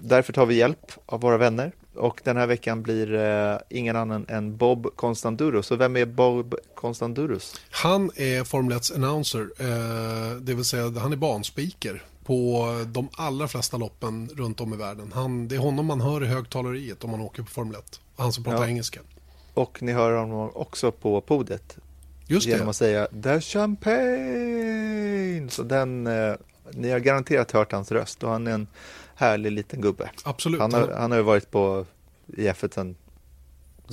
[0.00, 4.26] därför tar vi hjälp av våra vänner och den här veckan blir det ingen annan
[4.28, 5.66] än Bob Constanduros.
[5.66, 7.60] Så vem är Bob Constanduros?
[7.70, 13.48] Han är Formel 1 announcer, eh, det vill säga han är banspeaker på de allra
[13.48, 15.12] flesta loppen runt om i världen.
[15.14, 18.00] Han, det är honom man hör i högtaleriet om man åker på Formel 1.
[18.16, 18.68] Han som pratar ja.
[18.68, 19.00] engelska.
[19.54, 21.76] Och ni hör honom också på podiet.
[22.26, 22.70] Just genom det.
[22.70, 24.70] att säga The Champagne.
[25.50, 26.34] Så den, eh,
[26.70, 28.66] ni har garanterat hört hans röst och han är en
[29.14, 30.10] härlig liten gubbe.
[30.24, 30.60] Absolut.
[30.60, 31.86] Han har, han har ju varit på
[32.26, 32.96] i F1 sedan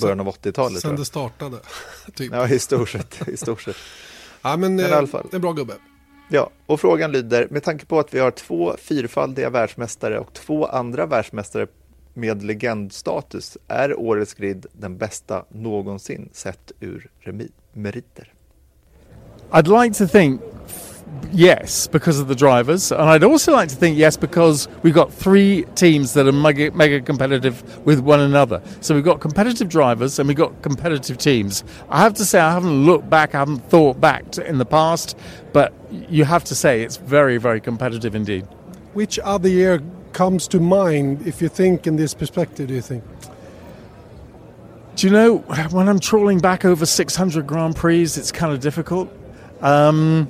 [0.02, 0.82] början av 80-talet.
[0.82, 1.60] Sen det startade.
[2.16, 2.34] typ.
[2.34, 3.28] Ja, i stort sett.
[3.28, 3.76] I stort sett.
[4.42, 5.28] ja, men, men i alla eh, fall.
[5.32, 5.74] en bra gubbe.
[6.32, 10.66] Ja, och frågan lyder, med tanke på att vi har två fyrfaldiga världsmästare och två
[10.66, 11.68] andra världsmästare
[12.14, 17.10] med legendstatus, är årets grid den bästa någonsin sett ur
[17.74, 18.34] meriter?
[19.52, 20.42] I'd like to think
[21.31, 22.91] yes, because of the drivers.
[22.91, 26.72] And I'd also like to think yes, because we've got three teams that are mega,
[26.72, 28.61] mega, competitive with one another.
[28.81, 31.64] So we've got competitive drivers and we've got competitive teams.
[31.90, 34.65] I have to say, I haven't looked back, I haven't thought back to, in the
[34.65, 35.18] past,
[35.53, 35.73] but
[36.10, 38.48] you have to say it's very, very competitive indeed.
[38.94, 39.81] Which other year
[40.14, 43.03] comes to mind if you think in this perspective, do you think?
[44.95, 45.38] Do you know,
[45.72, 49.10] when I'm trawling back over 600 Grand Prix, it's kind of difficult.
[49.61, 50.30] Um,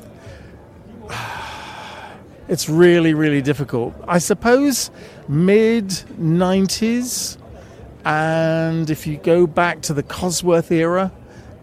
[2.47, 3.93] it's really, really difficult.
[4.07, 4.91] I suppose
[5.27, 7.37] mid 90s,
[8.05, 11.11] and if you go back to the Cosworth era,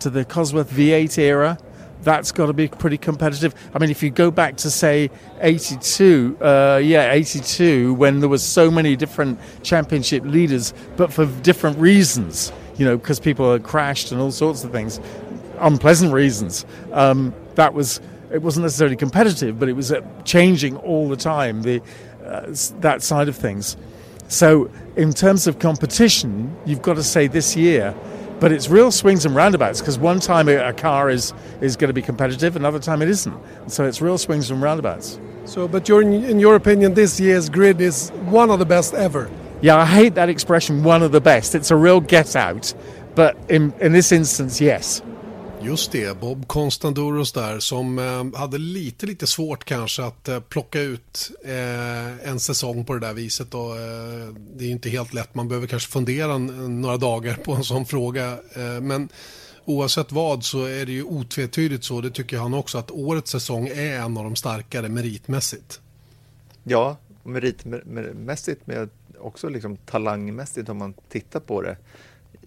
[0.01, 1.59] to the Cosworth V8 era,
[2.03, 3.55] that's got to be pretty competitive.
[3.75, 5.11] I mean, if you go back to say
[5.41, 11.79] 82, uh, yeah, 82, when there was so many different championship leaders, but for different
[11.79, 15.01] reasons, you know, because people had crashed and all sorts of things,
[15.59, 16.65] unpleasant reasons.
[16.93, 18.01] Um, that was
[18.37, 21.63] it wasn't necessarily competitive, but it was uh, changing all the time.
[21.63, 21.81] The
[22.23, 23.77] uh, that side of things.
[24.29, 27.95] So in terms of competition, you've got to say this year.
[28.39, 31.33] But it's real swings and roundabouts because one time a, a car is,
[31.63, 33.35] is going to be competitive, another time it isn't.
[33.69, 35.19] So it's real swings and roundabouts.
[35.47, 39.31] So, but in, in your opinion, this year's grid is one of the best ever.
[39.63, 41.55] Yeah, I hate that expression, one of the best.
[41.55, 42.75] It's a real get out.
[43.15, 45.01] But in, in this instance, yes.
[45.67, 50.81] Just det, Bob Constandoros där som eh, hade lite, lite svårt kanske att eh, plocka
[50.81, 53.55] ut eh, en säsong på det där viset.
[53.55, 57.65] Och, eh, det är inte helt lätt, man behöver kanske fundera några dagar på en
[57.65, 58.33] sån fråga.
[58.33, 59.09] Eh, men
[59.65, 63.69] oavsett vad så är det ju otvetydigt så, det tycker han också, att årets säsong
[63.69, 65.81] är en av de starkare meritmässigt.
[66.65, 71.77] Ja, meritmässigt men också liksom talangmässigt om man tittar på det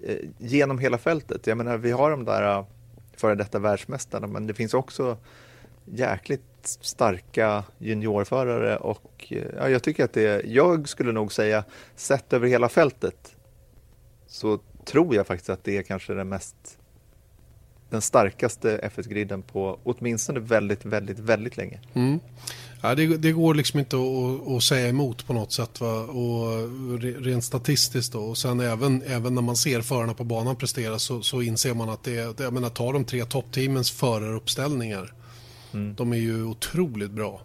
[0.03, 1.47] eh, genom hela fältet.
[1.47, 2.65] Jag menar, vi har de där
[3.19, 5.17] före detta världsmästarna, men det finns också
[5.85, 11.63] jäkligt starka juniorförare och eh, ja, jag tycker att det, jag skulle nog säga,
[11.95, 13.35] sett över hela fältet,
[14.27, 16.79] så tror jag faktiskt att det är kanske den mest
[17.89, 21.79] den starkaste FS-griden på åtminstone väldigt, väldigt, väldigt länge.
[21.93, 22.19] Mm.
[22.81, 25.81] Ja, det, det, går liksom inte att, att, säga emot på något sätt.
[25.81, 26.01] Va?
[26.01, 26.69] Och
[27.23, 28.19] rent statistiskt då.
[28.19, 31.89] Och sen även, även när man ser förarna på banan prestera så, så inser man
[31.89, 35.13] att det är, jag menar ta de tre toppteamens föraruppställningar.
[35.73, 35.95] Mm.
[35.95, 37.41] De är ju otroligt bra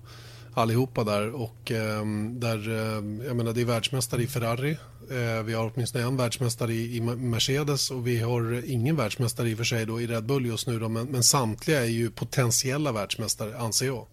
[0.54, 4.76] allihopa där och eh, där, eh, jag menar det är världsmästare i Ferrari.
[5.10, 9.54] Eh, vi har åtminstone en världsmästare i, i, Mercedes och vi har ingen världsmästare i
[9.54, 12.10] och för sig då i Red Bull just nu då, men, men samtliga är ju
[12.10, 14.06] potentiella världsmästare anser jag.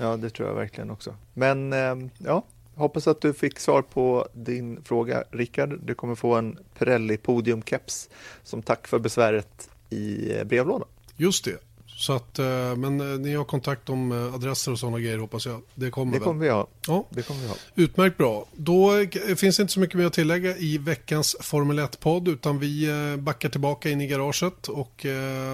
[0.00, 1.14] Ja, det tror jag verkligen också.
[1.34, 2.44] Men ehm, ja,
[2.78, 5.80] hoppas att du fick svar på din fråga, Rickard.
[5.82, 8.08] Du kommer få en Pirelli Podium-keps
[8.42, 10.88] som tack för besväret i eh, brevlådan.
[11.16, 11.56] Just det.
[11.86, 15.60] Så att, eh, men eh, ni har kontakt om adresser och sådana grejer hoppas jag.
[15.74, 16.66] Det kommer, det kommer vi ha.
[16.86, 17.06] Ja.
[17.10, 17.54] Det kommer vi ha.
[17.74, 18.46] Utmärkt bra.
[18.56, 19.06] Då
[19.36, 22.88] finns inte så mycket mer att tillägga i veckans Formel 1-podd utan vi
[23.18, 25.06] backar tillbaka in i garaget och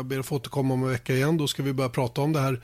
[0.04, 1.36] ber att få återkomma om en vecka igen.
[1.36, 2.60] Då ska vi börja prata om det här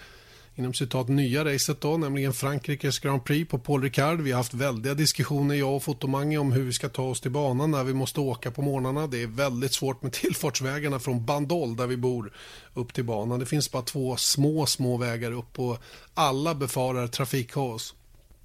[0.60, 4.20] inom citat nya racet då, nämligen Frankrikes Grand Prix på Paul Ricard.
[4.20, 7.30] Vi har haft väldiga diskussioner, jag och Fotomangi, om hur vi ska ta oss till
[7.30, 9.06] banan när vi måste åka på morgnarna.
[9.06, 12.32] Det är väldigt svårt med tillfartsvägarna från Bandol där vi bor
[12.74, 13.40] upp till banan.
[13.40, 15.78] Det finns bara två små, små vägar upp och
[16.14, 17.94] alla befarar trafikkaos.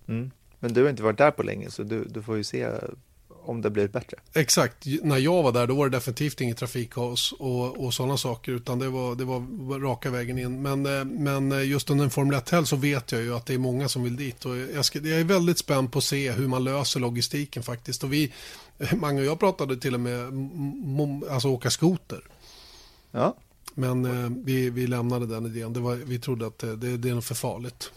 [0.08, 0.32] Mm.
[0.60, 2.70] Men du har inte varit där på länge så du, du får ju se
[3.46, 4.18] om det blir bättre.
[4.34, 8.52] Exakt, när jag var där då var det definitivt inget trafikkaos och, och sådana saker
[8.52, 10.62] utan det var, det var raka vägen in.
[10.62, 13.58] Men, eh, men just under en Formel 1-helg så vet jag ju att det är
[13.58, 16.48] många som vill dit och jag, ska, jag är väldigt spänd på att se hur
[16.48, 18.04] man löser logistiken faktiskt.
[18.04, 18.32] Och vi,
[18.96, 20.34] Mange och jag pratade till och med
[21.30, 22.22] alltså åka skoter.
[23.12, 23.36] Ja.
[23.74, 25.74] Men eh, vi, vi lämnade den idén.
[25.74, 27.92] Det var, vi trodde att det, det, det är nog för farligt.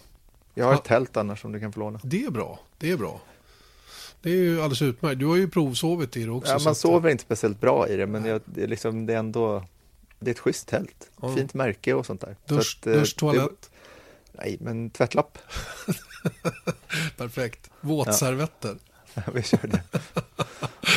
[0.54, 2.00] Jag har ett tält annars som du kan få låna.
[2.02, 2.60] Det är bra.
[2.78, 3.20] Det är bra.
[4.22, 5.18] Det är ju alldeles utmärkt.
[5.18, 6.52] Du har ju provsovit i det också.
[6.52, 9.06] Ja, så man att- sover inte speciellt bra i det, men jag, det, är liksom,
[9.06, 9.64] det är ändå
[10.20, 11.10] det är ett schysst tält.
[11.22, 11.34] Ja.
[11.36, 12.36] Fint märke och sånt där.
[12.48, 13.42] Så Dusch, att, eh, dusch toalett.
[13.42, 15.38] Det, nej, men tvättlapp.
[17.16, 17.70] Perfekt.
[17.80, 18.76] Våtservetter.
[19.34, 19.82] vi kör det.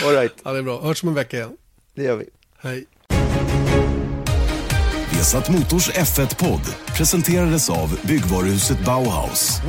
[0.05, 0.81] All right, Ja, det är bra.
[0.81, 1.57] Hörs om en vecka igen.
[1.93, 2.29] det gör vi.
[2.57, 2.85] Hej.
[5.11, 9.61] Vesat Motors F1-podd presenterades av byggvaruhuset Bauhaus.